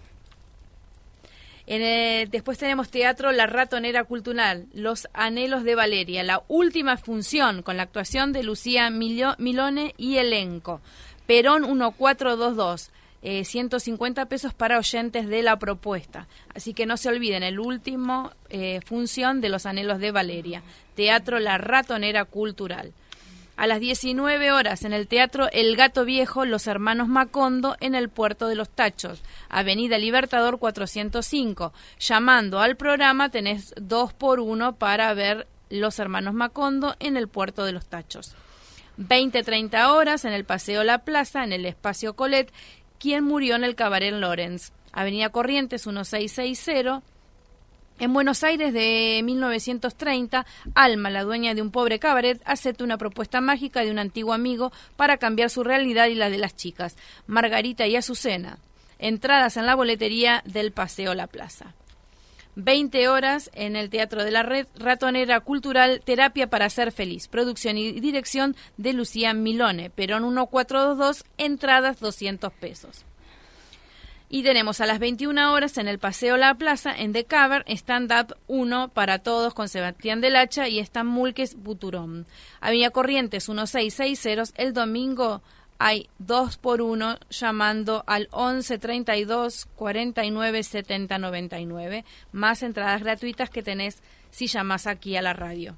[1.69, 7.75] En después tenemos teatro La Ratonera Cultural, Los Anhelos de Valeria, la última función con
[7.75, 10.79] la actuación de Lucía Milone y elenco.
[11.27, 12.91] Perón 1422.
[13.43, 16.27] 150 eh, pesos para oyentes de la propuesta.
[16.55, 20.61] Así que no se olviden, el último eh, función de Los Anhelos de Valeria,
[20.95, 22.93] Teatro La Ratonera Cultural
[23.57, 28.07] a las 19 horas en el Teatro El Gato Viejo, Los Hermanos Macondo, en el
[28.07, 31.73] Puerto de los Tachos, Avenida Libertador 405.
[31.99, 37.65] Llamando al programa tenés dos por uno para ver Los Hermanos Macondo en el Puerto
[37.65, 38.35] de los Tachos.
[38.99, 42.51] 20-30 horas en el Paseo La Plaza, en el Espacio Colet,
[42.99, 44.71] quien murió en el Cabaret Lorenz.
[44.91, 47.01] Avenida Corrientes 1660
[47.99, 50.45] en Buenos Aires de 1930,
[50.75, 54.71] Alma, la dueña de un pobre cabaret, acepta una propuesta mágica de un antiguo amigo
[54.95, 56.95] para cambiar su realidad y la de las chicas,
[57.25, 58.59] Margarita y Azucena.
[58.99, 61.73] Entradas en la boletería del Paseo La Plaza.
[62.55, 67.27] 20 horas en el Teatro de la Red Ratonera Cultural Terapia para Ser Feliz.
[67.27, 69.91] Producción y dirección de Lucía Milone.
[69.91, 73.06] Perón 1422, entradas 200 pesos.
[74.29, 78.11] Y tenemos a las 21 horas en el Paseo La Plaza, en The Cover, Stand
[78.11, 82.25] Up 1 para todos con Sebastián Del Hacha y Stan Mulques Buturón.
[82.59, 85.41] Avenida Corrientes 1660, el domingo
[85.79, 93.63] hay 2 por 1 llamando al 11 32 49 70 99, más entradas gratuitas que
[93.63, 95.77] tenés si llamas aquí a la radio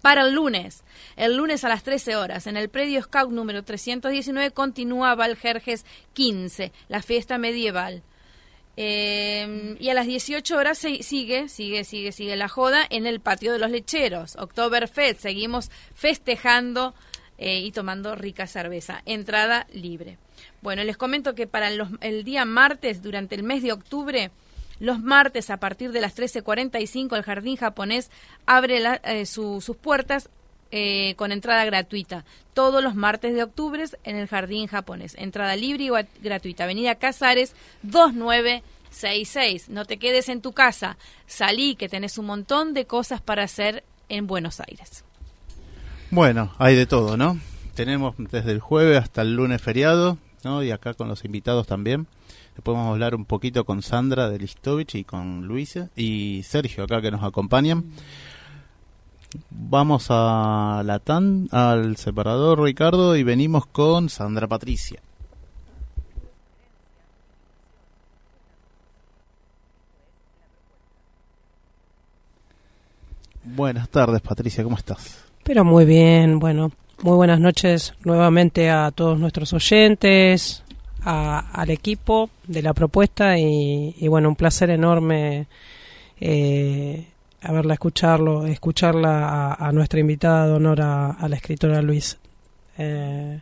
[0.00, 0.84] para el lunes.
[1.16, 6.72] El lunes a las 13 horas, en el predio Scout número 319, continúa Valjerjes 15,
[6.88, 8.02] la fiesta medieval.
[8.76, 13.52] Em, y a las 18 horas sigue, sigue, sigue, sigue la joda en el patio
[13.52, 14.36] de los lecheros.
[14.36, 16.94] Oktoberfest, seguimos festejando
[17.36, 19.02] eh, y tomando rica cerveza.
[19.04, 20.18] Entrada libre.
[20.62, 24.30] Bueno, les comento que para el día martes, durante el mes de octubre,
[24.80, 28.10] los martes a partir de las 13.45 el Jardín Japonés
[28.46, 30.30] abre eh, sus puertas
[30.72, 32.24] eh, con entrada gratuita.
[32.54, 35.14] Todos los martes de octubre en el Jardín Japonés.
[35.18, 35.90] Entrada libre y
[36.22, 36.64] gratuita.
[36.64, 39.68] Avenida Casares 2966.
[39.68, 40.96] No te quedes en tu casa.
[41.26, 45.04] Salí que tenés un montón de cosas para hacer en Buenos Aires.
[46.10, 47.38] Bueno, hay de todo, ¿no?
[47.74, 50.62] Tenemos desde el jueves hasta el lunes feriado, ¿no?
[50.62, 52.06] Y acá con los invitados también
[52.60, 57.10] podemos hablar un poquito con Sandra de Listovich y con Luisa y Sergio acá que
[57.10, 57.84] nos acompañan.
[59.50, 65.00] Vamos a la TAN, al separador Ricardo y venimos con Sandra Patricia.
[73.44, 75.24] Buenas tardes, Patricia, ¿cómo estás?
[75.42, 76.70] Pero muy bien, bueno,
[77.02, 80.62] muy buenas noches nuevamente a todos nuestros oyentes,
[81.04, 85.46] al equipo de la propuesta y, bueno, un placer enorme
[86.20, 87.06] eh,
[87.42, 92.18] haberla escucharlo, escucharla a, nuestra invitada de honor a, la escritora Luis
[92.78, 93.40] eh,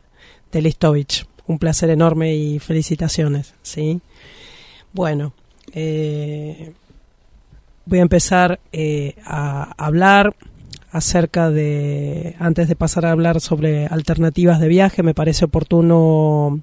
[0.52, 1.26] de Listovich.
[1.46, 4.00] Un placer enorme y felicitaciones, ¿sí?
[4.92, 5.32] Bueno,
[5.72, 6.72] eh,
[7.86, 10.34] voy a empezar eh, a hablar
[10.90, 16.60] acerca de, antes de pasar a hablar sobre alternativas de viaje, me parece oportuno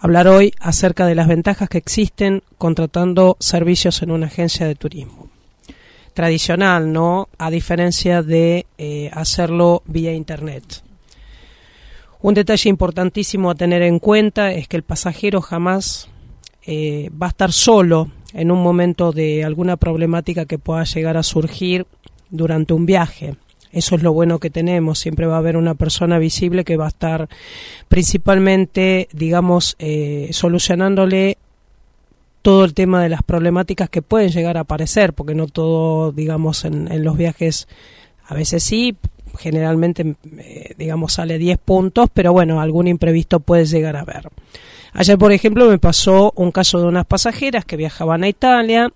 [0.00, 5.28] hablar hoy acerca de las ventajas que existen contratando servicios en una agencia de turismo.
[6.14, 7.28] Tradicional, ¿no?
[7.38, 10.82] A diferencia de eh, hacerlo vía Internet.
[12.22, 16.08] Un detalle importantísimo a tener en cuenta es que el pasajero jamás
[16.66, 21.22] eh, va a estar solo en un momento de alguna problemática que pueda llegar a
[21.22, 21.86] surgir
[22.30, 23.36] durante un viaje.
[23.72, 24.98] Eso es lo bueno que tenemos.
[24.98, 27.28] Siempre va a haber una persona visible que va a estar
[27.88, 31.38] principalmente, digamos, eh, solucionándole
[32.42, 36.64] todo el tema de las problemáticas que pueden llegar a aparecer, porque no todo, digamos,
[36.64, 37.68] en, los viajes,
[38.26, 38.96] a veces sí,
[39.38, 44.28] generalmente, eh, digamos, sale 10 puntos, pero bueno, algún imprevisto puede llegar a haber.
[44.92, 48.90] Ayer, por ejemplo, me pasó un caso de unas pasajeras que viajaban a Italia,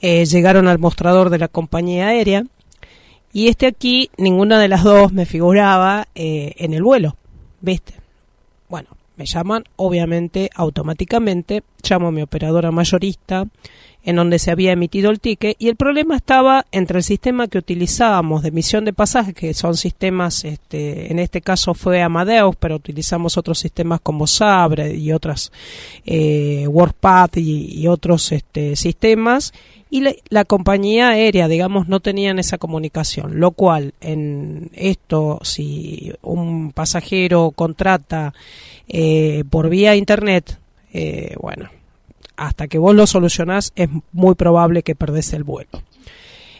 [0.00, 2.44] eh, llegaron al mostrador de la compañía aérea,
[3.32, 7.16] y este aquí, ninguna de las dos me figuraba eh, en el vuelo,
[7.60, 7.94] ¿viste?
[8.68, 13.46] Bueno, me llaman, obviamente, automáticamente, llamo a mi operadora mayorista
[14.04, 17.58] en donde se había emitido el ticket y el problema estaba entre el sistema que
[17.58, 22.76] utilizábamos de emisión de pasajes, que son sistemas, este, en este caso fue Amadeus, pero
[22.76, 25.52] utilizamos otros sistemas como Sabre y otras
[26.06, 29.52] eh, WordPad y, otros este, sistemas
[29.90, 36.72] y la, compañía aérea, digamos, no tenían esa comunicación, lo cual en esto, si un
[36.72, 38.34] pasajero contrata
[38.86, 40.58] eh, por vía internet,
[40.92, 41.70] eh, bueno,
[42.38, 45.82] hasta que vos lo solucionás es muy probable que perdés el vuelo.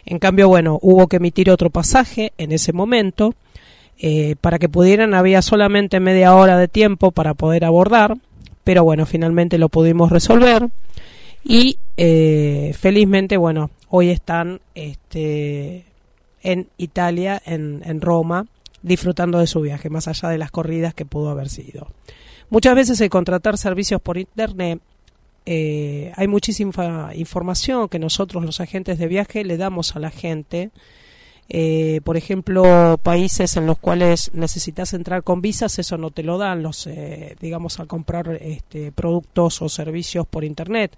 [0.05, 3.33] En cambio, bueno, hubo que emitir otro pasaje en ese momento.
[4.01, 8.15] Eh, para que pudieran había solamente media hora de tiempo para poder abordar,
[8.63, 10.69] pero bueno, finalmente lo pudimos resolver
[11.43, 15.83] y eh, felizmente, bueno, hoy están este,
[16.41, 18.45] en Italia, en, en Roma,
[18.83, 21.87] disfrutando de su viaje, más allá de las corridas que pudo haber sido.
[22.49, 24.79] Muchas veces el contratar servicios por Internet
[25.51, 30.69] eh, hay muchísima información que nosotros los agentes de viaje le damos a la gente
[31.51, 36.37] eh, por ejemplo, países en los cuales necesitas entrar con visas, eso no te lo
[36.37, 40.95] dan, los, eh, digamos, al comprar este, productos o servicios por Internet.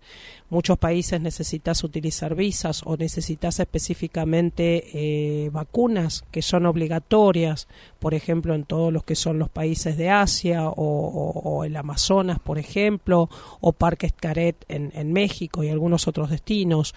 [0.50, 8.54] Muchos países necesitas utilizar visas o necesitas específicamente eh, vacunas que son obligatorias, por ejemplo,
[8.54, 13.30] en todos los que son los países de Asia o, el Amazonas, por ejemplo,
[13.62, 16.94] o Parques Caret en, en México y algunos otros destinos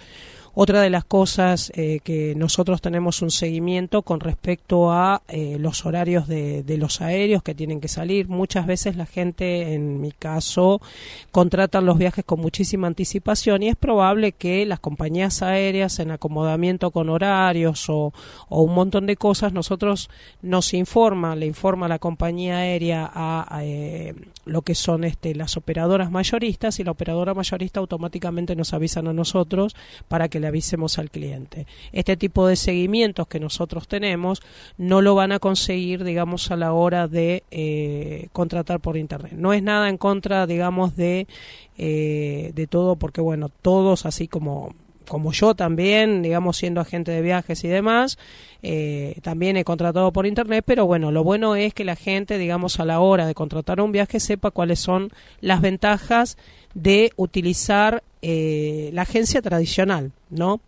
[0.55, 5.85] otra de las cosas eh, que nosotros tenemos un seguimiento con respecto a eh, los
[5.85, 8.29] horarios de, los aéreos que tienen que salir.
[8.29, 10.81] Muchas veces la gente, en mi caso,
[11.31, 16.91] contratan los viajes con muchísima anticipación y es probable que las compañías aéreas en acomodamiento
[16.91, 18.13] con horarios o,
[18.49, 20.09] un montón de cosas, nosotros
[20.41, 26.11] nos informa, le informa la compañía aérea a, eh, lo que son este, las operadoras
[26.11, 29.75] mayoristas y la operadora mayorista automáticamente nos avisan a nosotros
[30.07, 31.67] para que avisemos al cliente.
[31.91, 34.41] Este tipo de seguimientos que nosotros tenemos
[34.77, 39.33] no lo van a conseguir, digamos, a la hora de eh, contratar por Internet.
[39.33, 41.27] No es nada en contra, digamos, de,
[41.77, 44.73] eh, de todo, porque, bueno, todos, así como
[45.07, 48.17] como yo también, digamos, siendo agente de viajes y demás,
[48.63, 52.79] eh, también he contratado por internet, pero bueno, lo bueno es que la gente, digamos,
[52.79, 56.37] a la hora de contratar un viaje sepa cuáles son las ventajas
[56.75, 60.59] de utilizar eh, la agencia tradicional, ¿no?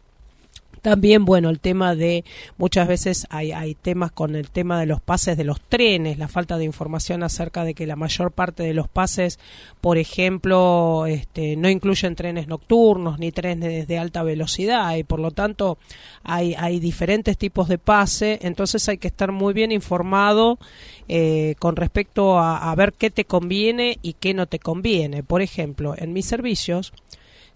[0.81, 2.23] También, bueno, el tema de
[2.57, 6.27] muchas veces hay, hay, temas con el tema de los pases de los trenes, la
[6.27, 9.39] falta de información acerca de que la mayor parte de los pases,
[9.81, 15.31] por ejemplo, este, no incluyen trenes nocturnos ni trenes de alta velocidad y por lo
[15.31, 15.77] tanto
[16.23, 20.59] hay, hay diferentes tipos de pase, entonces hay que estar muy bien informado
[21.07, 25.23] eh, con respecto a, a ver qué te conviene y qué no te conviene.
[25.23, 26.93] Por ejemplo, en mis servicios,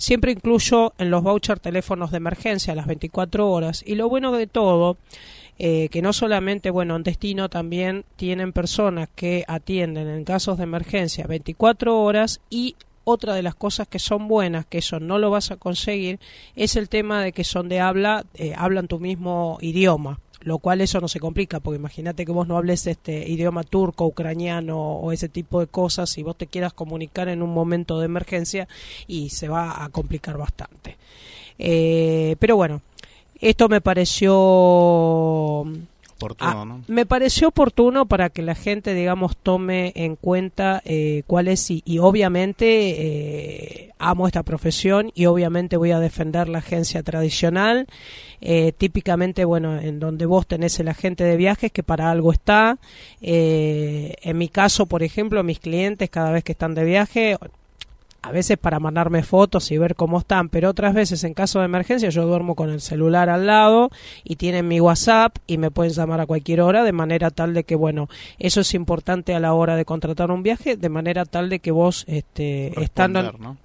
[0.02, 3.84] Siempre incluyo en los vouchers teléfonos de emergencia a las 24 horas.
[3.86, 4.97] Y lo bueno de todo,
[5.60, 10.64] eh, que no solamente, bueno, en destino también tienen personas que atienden en casos de
[10.64, 15.30] emergencia 24 horas y otra de las cosas que son buenas, que eso no lo
[15.30, 16.20] vas a conseguir,
[16.56, 20.82] es el tema de que son de habla, eh, hablan tu mismo idioma lo cual
[20.82, 25.12] eso no se complica, porque imagínate que vos no hables este idioma turco, ucraniano o
[25.12, 28.68] ese tipo de cosas y vos te quieras comunicar en un momento de emergencia
[29.08, 30.98] y se va a complicar bastante.
[31.60, 32.82] Eh, pero bueno,
[33.39, 34.32] esto me pareció
[36.40, 41.70] Ah, me pareció oportuno para que la gente, digamos, tome en cuenta eh, cuál es
[41.72, 47.88] y, obviamente eh, amo esta profesión y obviamente voy a defender la agencia tradicional.
[48.42, 52.78] Eh, típicamente, bueno, en donde vos tenés el agente de viajes que para algo está.
[53.22, 57.38] en mi caso, por ejemplo, mis clientes cada vez que están de viaje
[58.24, 61.66] a veces para mandarme fotos y ver cómo están, pero otras veces en caso de
[61.66, 63.90] emergencia yo duermo con el celular al lado
[64.24, 67.64] y tienen mi WhatsApp y me pueden llamar a cualquier hora de manera tal de
[67.64, 71.50] que bueno, eso es importante a la hora de contratar un viaje, de manera tal
[71.50, 73.58] de que vos este estando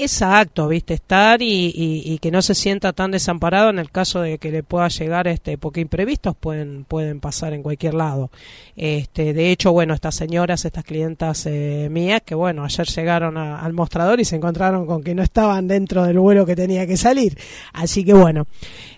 [0.00, 4.52] Exacto, viste, estar y, que no se sienta tan desamparado en el caso de que
[4.52, 8.30] le pueda llegar, este, porque imprevistos pueden, pueden pasar en cualquier lado.
[8.76, 13.72] Este, de hecho, bueno, estas señoras, estas clientas eh, mías, que bueno, ayer llegaron al
[13.72, 17.36] mostrador y se encontraron con que no estaban dentro del vuelo que tenía que salir.
[17.72, 18.46] Así que bueno,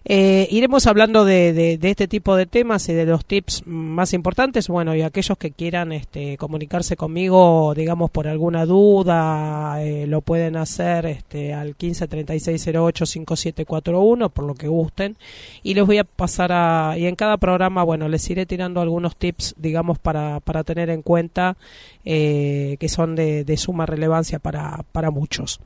[0.04, 4.68] eh, iremos hablando de, este tipo de temas y de los tips más importantes.
[4.68, 10.56] Bueno, y aquellos que quieran este, comunicarse conmigo, digamos, por alguna duda, eh, lo pueden
[10.56, 15.16] hacer este, al 1536085741 por lo que gusten.
[15.62, 19.16] Y les voy a pasar a y en cada programa bueno les iré tirando algunos
[19.16, 21.56] tips digamos para, para tener en cuenta
[22.04, 25.60] eh, que son de, de suma relevancia para, para muchos.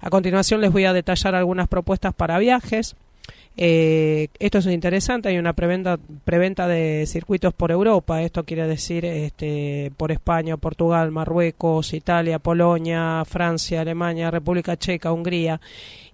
[0.00, 2.96] A continuación les voy a detallar algunas propuestas para viajes
[3.56, 9.04] eh, esto es interesante, hay una preventa, preventa de circuitos por Europa, esto quiere decir
[9.04, 15.60] este, por España, Portugal, Marruecos, Italia, Polonia, Francia, Alemania, República Checa, Hungría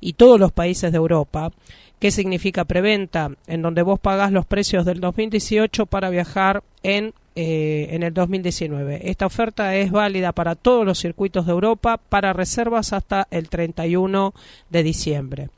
[0.00, 1.52] y todos los países de Europa.
[1.98, 3.30] ¿Qué significa preventa?
[3.46, 9.08] En donde vos pagás los precios del 2018 para viajar en, eh, en el 2019.
[9.10, 14.34] Esta oferta es válida para todos los circuitos de Europa para reservas hasta el 31
[14.68, 15.48] de diciembre.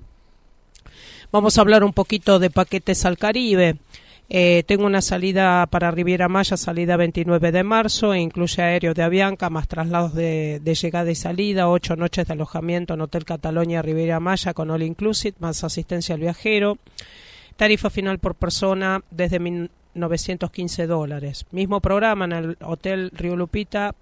[1.31, 3.77] Vamos a hablar un poquito de paquetes al Caribe.
[4.31, 9.03] Eh, tengo una salida para Riviera Maya, salida 29 de marzo, e incluye aéreo de
[9.03, 14.21] Avianca, más traslados de, llegada y salida, ocho noches de alojamiento en Hotel Catalonia Riviera
[14.21, 16.79] Maya con All Inclusive, más asistencia al viajero.
[17.57, 21.45] Tarifa final por persona desde 1.915 dólares.
[21.51, 23.95] Mismo programa en el Hotel Río Lupita,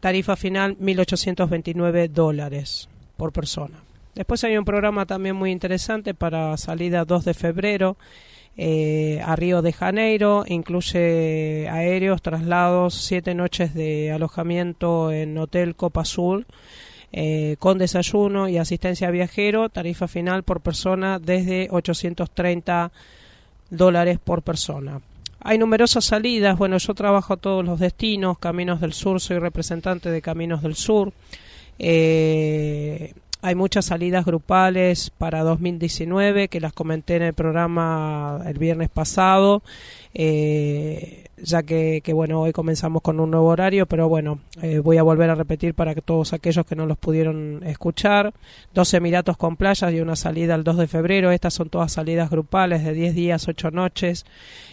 [0.00, 3.83] tarifa final 1.829 dólares por persona.
[4.14, 7.96] Después hay un programa también muy interesante para salida 2 de febrero
[8.56, 10.44] eh, a Río de Janeiro.
[10.46, 16.46] Incluye aéreos, traslados, siete noches de alojamiento en Hotel Copa Azul.
[17.16, 22.90] Eh, con desayuno y asistencia a viajero, tarifa final por persona desde 830
[23.70, 25.00] dólares por persona.
[25.40, 30.22] Hay numerosas salidas, bueno, yo trabajo todos los destinos, Caminos del Sur, soy representante de
[30.22, 31.12] Caminos del Sur.
[31.78, 33.12] Eh,
[33.44, 39.62] hay muchas salidas grupales para 2019 que las comenté en el programa el viernes pasado,
[40.14, 45.02] eh, ya que, bueno, hoy comenzamos con un nuevo horario, pero bueno, eh, voy a
[45.02, 48.32] volver a repetir para que todos aquellos que no los pudieron escuchar.
[48.74, 51.30] 12 Emiratos con playas y una salida el 2 de febrero.
[51.30, 54.24] Estas son todas salidas grupales de 10 días, 8 noches.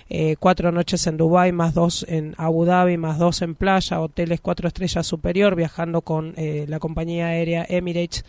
[0.10, 4.42] Eh, cuatro noches en Dubai más dos en Abu Dhabi más dos en playa, hoteles
[4.42, 8.26] cuatro estrellas superior, viajando con la compañía aérea Emirates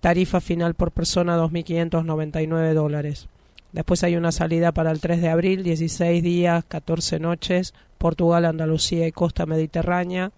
[0.00, 3.28] Tarifa final por persona 2.599 dólares.
[3.72, 9.06] Después hay una salida para el 3 de abril, 16 días, 14 noches, Portugal, Andalucía
[9.06, 10.32] y costa mediterránea.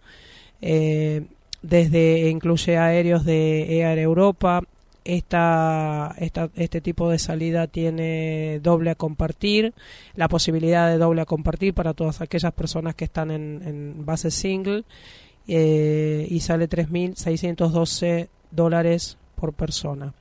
[0.60, 1.24] Eh,
[1.62, 4.62] desde incluye aéreos de Air Europa.
[5.04, 6.14] Esta,
[6.54, 9.74] este tipo de salida tiene doble a compartir,
[10.14, 14.30] la posibilidad de doble a compartir para todas aquellas personas que están en, en base
[14.30, 14.84] single
[15.48, 20.14] eh, y sale 3.612 dólares por persona.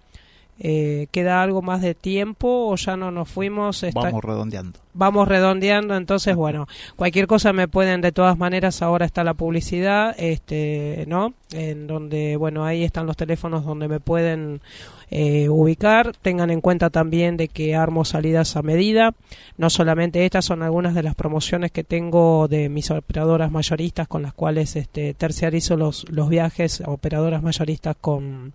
[0.64, 3.84] Eh, ¿Queda algo más de tiempo o ya no nos fuimos?
[3.96, 4.80] vamos redondeando.
[4.94, 10.14] Vamos redondeando, entonces bueno, cualquier cosa me pueden, de todas maneras, ahora está la publicidad,
[10.20, 11.34] este, ¿no?
[11.52, 14.62] En donde, bueno, ahí están los teléfonos donde me pueden
[15.10, 16.16] eh, ubicar.
[16.22, 19.16] Tengan en cuenta también de que armo salidas a medida.
[19.58, 24.22] No solamente estas son algunas de las promociones que tengo de mis operadoras mayoristas con
[24.22, 28.54] las cuales este, terciarizo los, los viajes, operadoras mayoristas con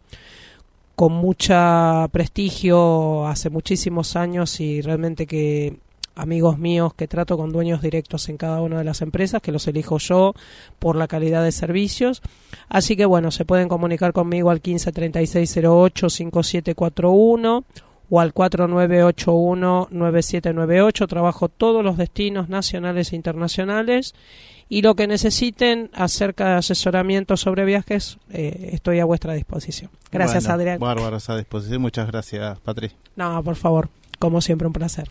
[0.97, 5.77] con mucha prestigio hace muchísimos años y realmente que
[6.15, 9.69] amigos míos que trato con dueños directos en cada una de las empresas, que los
[9.69, 10.35] elijo yo
[10.79, 12.23] por la calidad de servicios.
[12.71, 17.65] Así que bueno, se pueden comunicar conmigo al 15 3608 5741
[18.09, 21.07] o al 4981 9798.
[21.07, 24.15] Trabajo todos los destinos nacionales e internacionales
[24.69, 29.91] y lo que necesiten acerca de asesoramiento sobre viajes, eh, estoy a vuestra disposición.
[30.11, 30.79] Gracias, Adrián.
[30.79, 31.81] Bárbara, a disposición.
[31.81, 32.91] Muchas gracias, Patri.
[33.15, 33.89] No, por favor,
[34.19, 35.09] como siempre, un placer.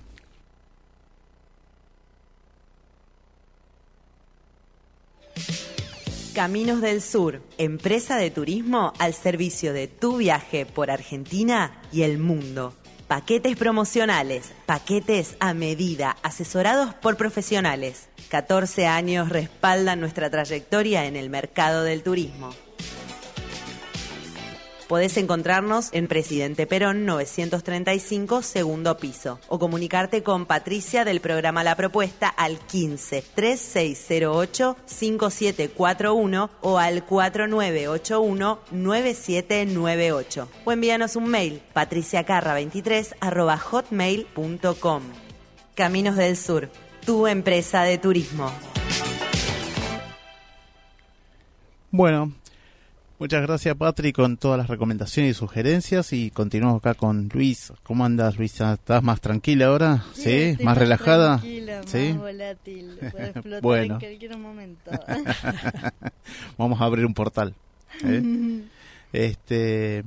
[6.34, 12.18] Caminos del Sur, empresa de turismo al servicio de tu viaje por Argentina y el
[12.18, 12.74] mundo.
[13.08, 18.10] Paquetes promocionales, paquetes a medida, asesorados por profesionales.
[18.30, 22.49] 14 años respaldan nuestra trayectoria en el mercado del turismo.
[24.88, 31.75] Podés encontrarnos en Presidente Perón 935, segundo piso, o comunicarte con Patricia del programa La
[31.75, 40.49] Propuesta al 15 3608 5741 o al 4981 9798.
[40.65, 45.01] O envíanos un mail patriciacarra23 arroba hotmail.com.
[45.73, 46.69] Caminos del Sur,
[47.05, 48.51] tu empresa de turismo.
[51.89, 52.33] Bueno,
[53.18, 56.11] Muchas gracias, Patrick, con todas las recomendaciones y sugerencias.
[56.11, 57.72] Y continuamos acá con Luis.
[57.84, 58.59] ¿Cómo andas, Luis?
[58.59, 60.03] ¿Estás más tranquila ahora?
[60.13, 60.57] ¿Sí?
[60.61, 61.39] ¿Más, relajada?
[61.39, 62.09] ¿Sí?
[62.09, 62.99] Más volátil.
[63.01, 63.93] explotar bueno.
[63.93, 64.91] en cualquier momento.
[66.57, 67.53] Vamos a abrir un portal.
[68.03, 68.63] ¿eh?
[69.13, 70.03] Este,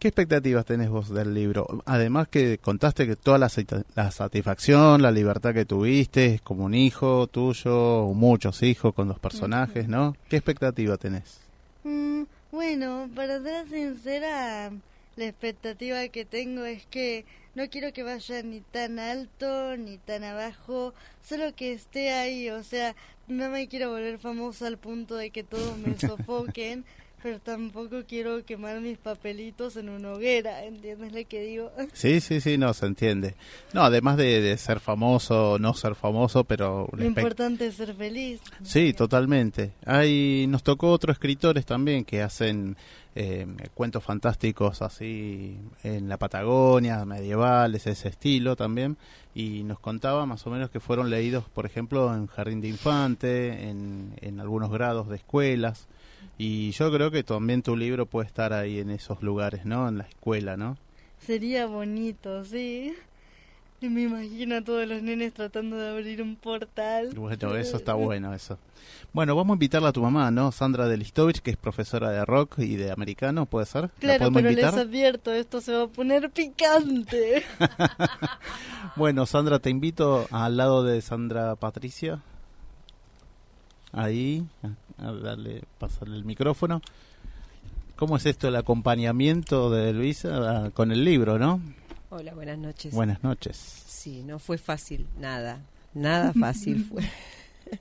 [0.00, 1.68] ¿Qué expectativas tenés vos del libro?
[1.86, 3.48] Además que contaste que toda la,
[3.94, 9.20] la, satisfacción, la libertad que tuviste, como un hijo tuyo, o muchos hijos con los
[9.20, 10.16] personajes, ¿no?
[10.28, 11.38] ¿Qué expectativa tenés?
[11.84, 12.22] Mm,
[12.52, 14.72] bueno, para ser sincera,
[15.16, 17.24] la expectativa que tengo es que
[17.54, 22.62] no quiero que vaya ni tan alto ni tan abajo, solo que esté ahí, o
[22.62, 22.94] sea,
[23.28, 26.84] no me quiero volver famosa al punto de que todos me sofoquen,
[27.22, 31.72] pero tampoco quiero quemar mis papelitos en una hoguera, ¿entiendes lo que digo?
[31.92, 33.34] Sí, sí, sí, no, se entiende.
[33.72, 36.88] No, además de, ser famoso, no ser famoso, pero...
[36.92, 38.40] Lo importante es ser feliz.
[38.62, 39.72] Sí, totalmente.
[39.84, 42.76] Hay, nos tocó otros escritores también que hacen
[43.16, 48.96] eh, cuentos fantásticos así en la Patagonia, medievales, ese estilo también,
[49.34, 53.68] y nos contaba más o menos que fueron leídos, por ejemplo, en Jardín de Infante,
[53.68, 55.88] en, en algunos grados de escuelas,
[56.38, 59.88] y yo creo que también tu libro puede estar ahí en esos lugares, ¿no?
[59.88, 60.78] En la escuela, ¿no?
[61.18, 62.94] Sería bonito, sí.
[63.80, 67.12] Me imagino a todos los nenes tratando de abrir un portal.
[67.14, 68.58] Bueno, eso está bueno, eso.
[69.12, 70.52] Bueno, vamos a invitarla a tu mamá, ¿no?
[70.52, 73.90] Sandra Delistovich, que es profesora de rock y de americano, ¿puede ser?
[73.98, 77.42] Claro, pero les advierto, esto se va a poner picante.
[78.96, 82.20] bueno, Sandra, te invito al lado de Sandra Patricia.
[83.92, 84.46] Ahí,
[85.00, 86.82] a darle, pasarle el micrófono.
[87.96, 91.60] ¿Cómo es esto el acompañamiento de Luisa ah, con el libro, no?
[92.10, 92.94] Hola, buenas noches.
[92.94, 93.56] Buenas noches.
[93.56, 95.60] Sí, no fue fácil, nada,
[95.94, 97.02] nada fácil fue.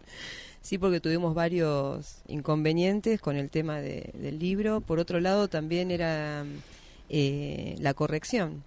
[0.61, 4.82] sí, porque tuvimos varios inconvenientes con el tema del libro.
[4.82, 6.45] Por otro lado, también era
[7.09, 8.63] eh, la corrección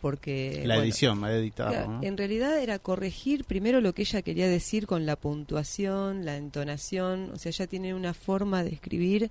[0.00, 4.86] porque la edición ha editado en realidad era corregir primero lo que ella quería decir
[4.86, 9.30] con la puntuación la entonación o sea ella tiene una forma de escribir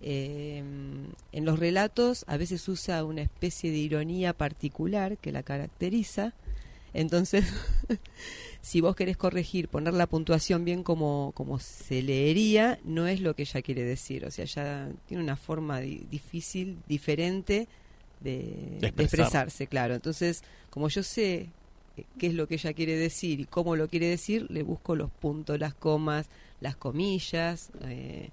[0.00, 0.62] eh,
[1.32, 6.34] en los relatos a veces usa una especie de ironía particular que la caracteriza
[6.94, 7.44] entonces
[8.60, 13.34] si vos querés corregir poner la puntuación bien como como se leería no es lo
[13.34, 17.68] que ella quiere decir o sea ella tiene una forma difícil diferente
[18.22, 19.94] de, expresarse, claro.
[19.94, 21.50] Entonces, como yo sé
[21.96, 24.96] eh, qué es lo que ella quiere decir y cómo lo quiere decir, le busco
[24.96, 26.28] los puntos, las comas,
[26.60, 27.70] las comillas.
[27.82, 28.30] Eh,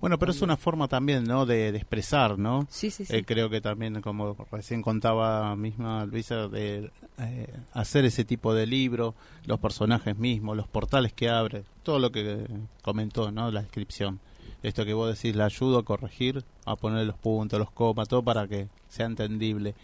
[0.00, 1.46] bueno, pero es una forma también, ¿no?
[1.46, 2.66] De, expresar, ¿no?
[2.68, 3.14] Sí, sí, sí.
[3.14, 6.90] Eh, creo que también, como recién contaba misma Luisa, de
[7.72, 9.14] hacer ese tipo de libro,
[9.44, 12.46] los personajes mismos, los portales que abre, todo lo que
[12.82, 13.50] comentó, ¿no?
[13.50, 14.20] La descripción
[14.62, 18.22] esto que vos decís, la ayudo a corregir, a poner los puntos, los comas, todo
[18.22, 19.74] para que sea entendible.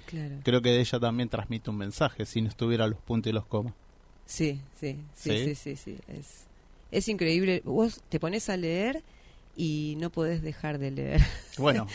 [0.43, 3.47] Creo que de ella también transmite un mensaje si no estuviera los puntos y los
[3.47, 3.75] comas.
[4.27, 6.45] Sí, sí, sí, sí, sí, Es,
[6.91, 7.63] es increíble.
[7.65, 9.03] Vos te pones a leer
[9.57, 11.21] y no podés dejar de leer.
[11.59, 11.87] Bueno,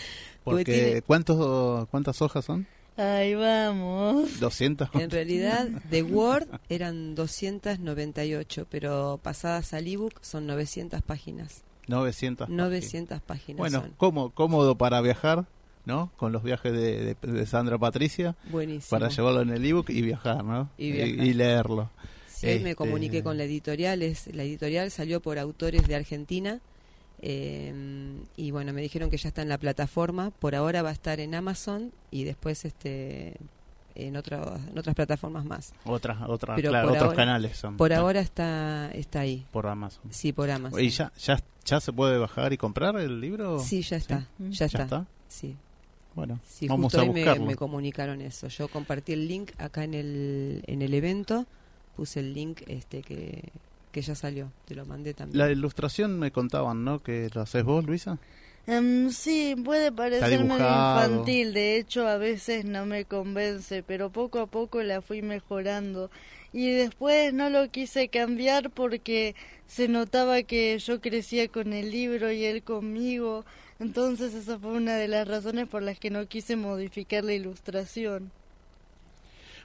[0.45, 2.65] porque ¿cuántos, ¿cuántas hojas son?
[2.95, 4.39] Ahí vamos.
[4.39, 4.89] 200.
[4.93, 11.63] En realidad, de Word eran 298, pero pasadas al ebook son 900 páginas.
[11.89, 13.57] 900 900 páginas.
[13.57, 15.45] bueno, cómodo para viajar,
[15.85, 16.11] ¿no?
[16.17, 18.35] Con los viajes de, Sandra Patricia.
[18.51, 18.89] Buenísimo.
[18.89, 20.69] Para llevarlo en el ebook y viajar, ¿no?
[20.77, 21.89] Y, leerlo.
[22.27, 24.01] Sí, me este, comuniqué con la editorial.
[24.01, 26.61] Es, la editorial salió por autores de Argentina.
[27.21, 27.73] Eh,
[28.37, 30.31] y bueno, me dijeron que ya está en la plataforma.
[30.31, 33.35] Por ahora va a estar en Amazon y después este
[33.95, 35.73] en, otras en otras plataformas más.
[35.83, 37.77] Otras, otras claro, otros canales son.
[37.77, 39.45] Por ahora está está ahí.
[39.51, 40.03] Por Amazon.
[40.11, 40.79] Sí, por Amazon.
[40.79, 43.59] ¿Y ya, ya, ya se puede bajar y comprar el libro?
[43.59, 44.27] Sí, ya está.
[44.39, 45.05] Ya, está?
[45.27, 45.55] Sí.
[46.15, 47.43] Bueno, sí, vamos justo a buscarlo.
[47.43, 48.47] Me, me, comunicaron eso.
[48.47, 51.45] Yo compartí el link acá en el, en el evento.
[51.95, 53.43] Puse el link este que,
[53.91, 54.51] que ya salió.
[54.65, 55.37] Te lo mandé también.
[55.37, 56.99] La ilustración me contaban, ¿no?
[56.99, 58.17] Que lo haces vos, Luisa.
[58.67, 64.39] Um, sí, puede parecer muy infantil, de hecho a veces no me convence, pero poco
[64.39, 66.11] a poco la fui mejorando.
[66.51, 69.35] Y después no lo quise cambiar porque
[69.67, 73.45] se notaba que yo crecía con el libro y él conmigo,
[73.79, 78.31] entonces esa fue una de las razones por las que no quise modificar la ilustración.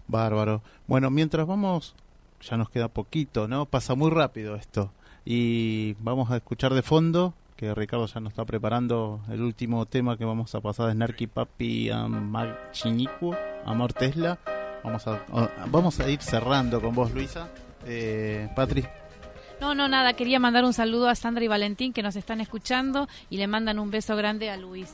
[0.07, 0.63] Bárbaro.
[0.87, 1.95] Bueno, mientras vamos,
[2.43, 3.67] ya nos queda poquito, ¿no?
[3.67, 4.93] Pasa muy rápido esto.
[5.25, 10.19] Y vamos a escuchar de fondo que Ricardo ya nos está preparando el último tema
[10.19, 12.07] que vamos a pasar de Snarky Papi a
[12.73, 14.39] Chinicuo, Amor Tesla.
[14.85, 15.25] Vamos a,
[15.71, 17.49] vamos a ir cerrando con vos, Luisa.
[17.87, 18.85] Eh, Patri.
[19.61, 23.09] No, no, nada, quería mandar un saludo a Sandra y Valentín que nos están escuchando
[23.31, 24.93] y le mandan un beso grande a Luis.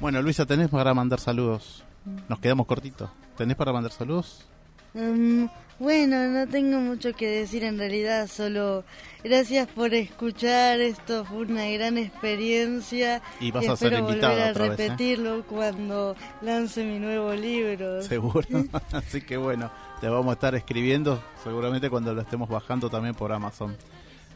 [0.00, 1.84] Bueno, Luisa, ¿tenés para mandar saludos?
[2.28, 3.08] Nos quedamos cortitos.
[3.36, 4.46] ¿Tenés para mandar saludos?
[4.94, 5.48] Um,
[5.78, 8.82] Bueno, no tengo mucho que decir en realidad, solo
[9.22, 14.66] gracias por escuchar, esto fue una gran experiencia y vas a ser volver a otra
[14.66, 14.70] ¿eh?
[14.70, 18.02] repetirlo cuando lance mi nuevo libro.
[18.08, 18.48] Seguro,
[18.92, 19.70] así que bueno,
[20.00, 23.76] te vamos a estar escribiendo seguramente cuando lo estemos bajando también por Amazon.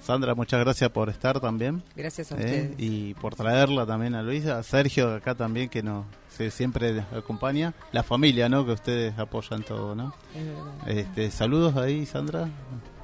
[0.02, 1.82] Sandra, muchas gracias por estar también.
[1.94, 2.74] Gracias a ¿eh?
[2.76, 6.04] Y por traerla también a Luisa, Sergio acá también que nos
[6.50, 7.74] siempre acompaña.
[7.92, 8.66] La familia, ¿no?
[8.66, 10.14] Que ustedes apoyan todo, ¿no?
[10.86, 12.48] Este, saludos ahí, Sandra.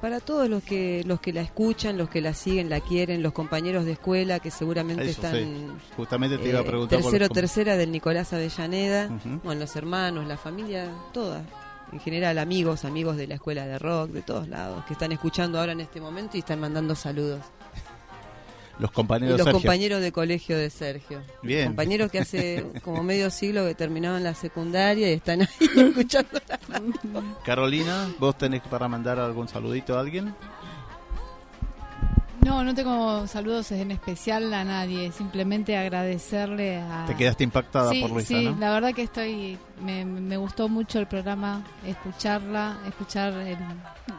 [0.01, 3.33] Para todos los que los que la escuchan, los que la siguen, la quieren, los
[3.33, 5.79] compañeros de escuela que seguramente están.
[5.95, 6.99] Justamente te iba a eh, preguntar.
[7.01, 9.09] tercero, tercera del Nicolás Avellaneda,
[9.43, 11.43] bueno, los hermanos, la familia, toda
[11.91, 15.59] en general amigos, amigos de la escuela de rock, de todos lados, que están escuchando
[15.59, 17.41] ahora en este momento y están mandando saludos.
[18.79, 21.21] Los compañeros, los compañeros de colegio de Sergio.
[21.43, 21.67] Bien.
[21.67, 26.39] Compañeros que hace como medio siglo que terminaban la secundaria y están ahí escuchando.
[27.43, 30.33] Carolina, ¿vos tenés para mandar algún saludito a alguien?
[32.45, 37.05] No, no tengo saludos en especial a nadie, simplemente agradecerle a...
[37.05, 41.63] Te quedaste impactada por Luisa, Sí, la verdad que estoy, me, gustó mucho el programa,
[41.85, 43.33] escucharla, escuchar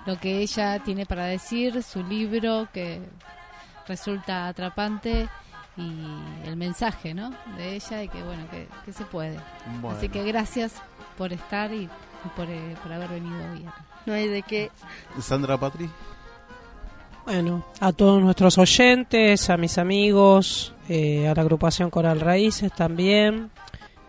[0.07, 3.01] lo que ella tiene para decir, su libro que
[3.87, 5.29] resulta atrapante
[5.77, 6.05] y
[6.45, 7.31] el mensaje, ¿no?
[7.57, 9.39] De ella y que bueno, que, se puede.
[9.97, 10.75] Así que gracias
[11.17, 11.89] por estar y,
[12.37, 13.67] por, eh, por haber venido hoy
[14.07, 14.71] No hay de qué.
[15.21, 15.89] Sandra Patri.
[17.33, 23.53] Bueno, a todos nuestros oyentes, a mis amigos, eh, a la agrupación Coral Raíces también.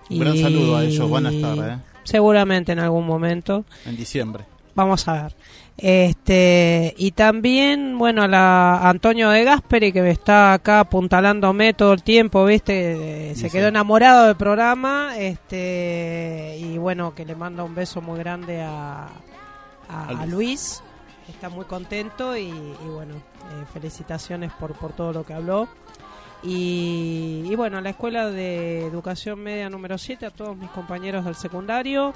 [0.10, 1.78] Un gran saludo a ellos, buenas tardes.
[1.78, 1.82] ¿eh?
[2.04, 3.64] Seguramente en algún momento.
[3.86, 4.46] En diciembre.
[4.74, 5.36] Vamos a ver.
[5.78, 11.94] Este, y también, bueno, a la Antonio de Gasperi que me está acá apuntalándome todo
[11.94, 13.36] el tiempo, ¿viste?
[13.36, 18.64] Se quedó enamorado del programa, este, y bueno, que le manda un beso muy grande
[18.64, 19.10] a,
[19.90, 20.82] a Luis
[21.42, 22.52] está muy contento y,
[22.86, 25.68] bueno, eh, felicitaciones por, por todo lo que habló.
[26.44, 31.34] Y, y, bueno, la Escuela de Educación Media número 7, a todos mis compañeros del
[31.34, 32.14] secundario,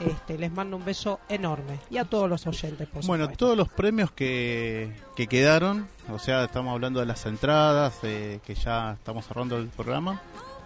[0.00, 1.80] este, les mando un beso enorme.
[1.88, 6.44] Y a todos los oyentes, por Bueno, todos los premios que, que quedaron, o sea,
[6.44, 10.20] estamos hablando de las entradas, que ya estamos cerrando el programa,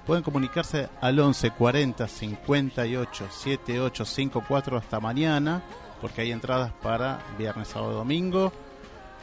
[0.05, 5.63] pueden comunicarse al 11 40 58 78 54 hasta mañana
[6.03, 8.53] porque hay entradas para viernes, sábado, domingo,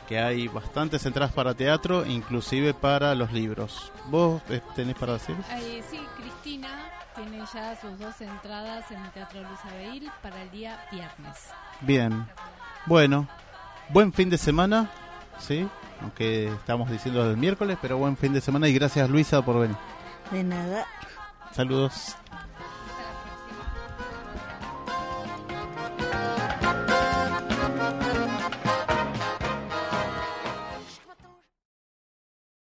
[0.07, 3.91] que hay bastantes entradas para teatro, inclusive para los libros.
[4.07, 5.35] ¿Vos eh, tenés para decir?
[5.51, 6.69] Eh, sí, Cristina
[7.13, 11.49] tiene ya sus dos entradas en el Teatro Luis Abeil para el día viernes.
[11.81, 12.25] Bien,
[12.85, 13.27] bueno,
[13.89, 14.89] buen fin de semana,
[15.37, 15.67] ¿sí?
[16.01, 19.75] Aunque estamos diciendo del miércoles, pero buen fin de semana y gracias Luisa por venir.
[20.31, 20.87] De nada.
[21.51, 22.15] Saludos.
[22.31, 22.47] Hasta la
[26.07, 26.38] próxima.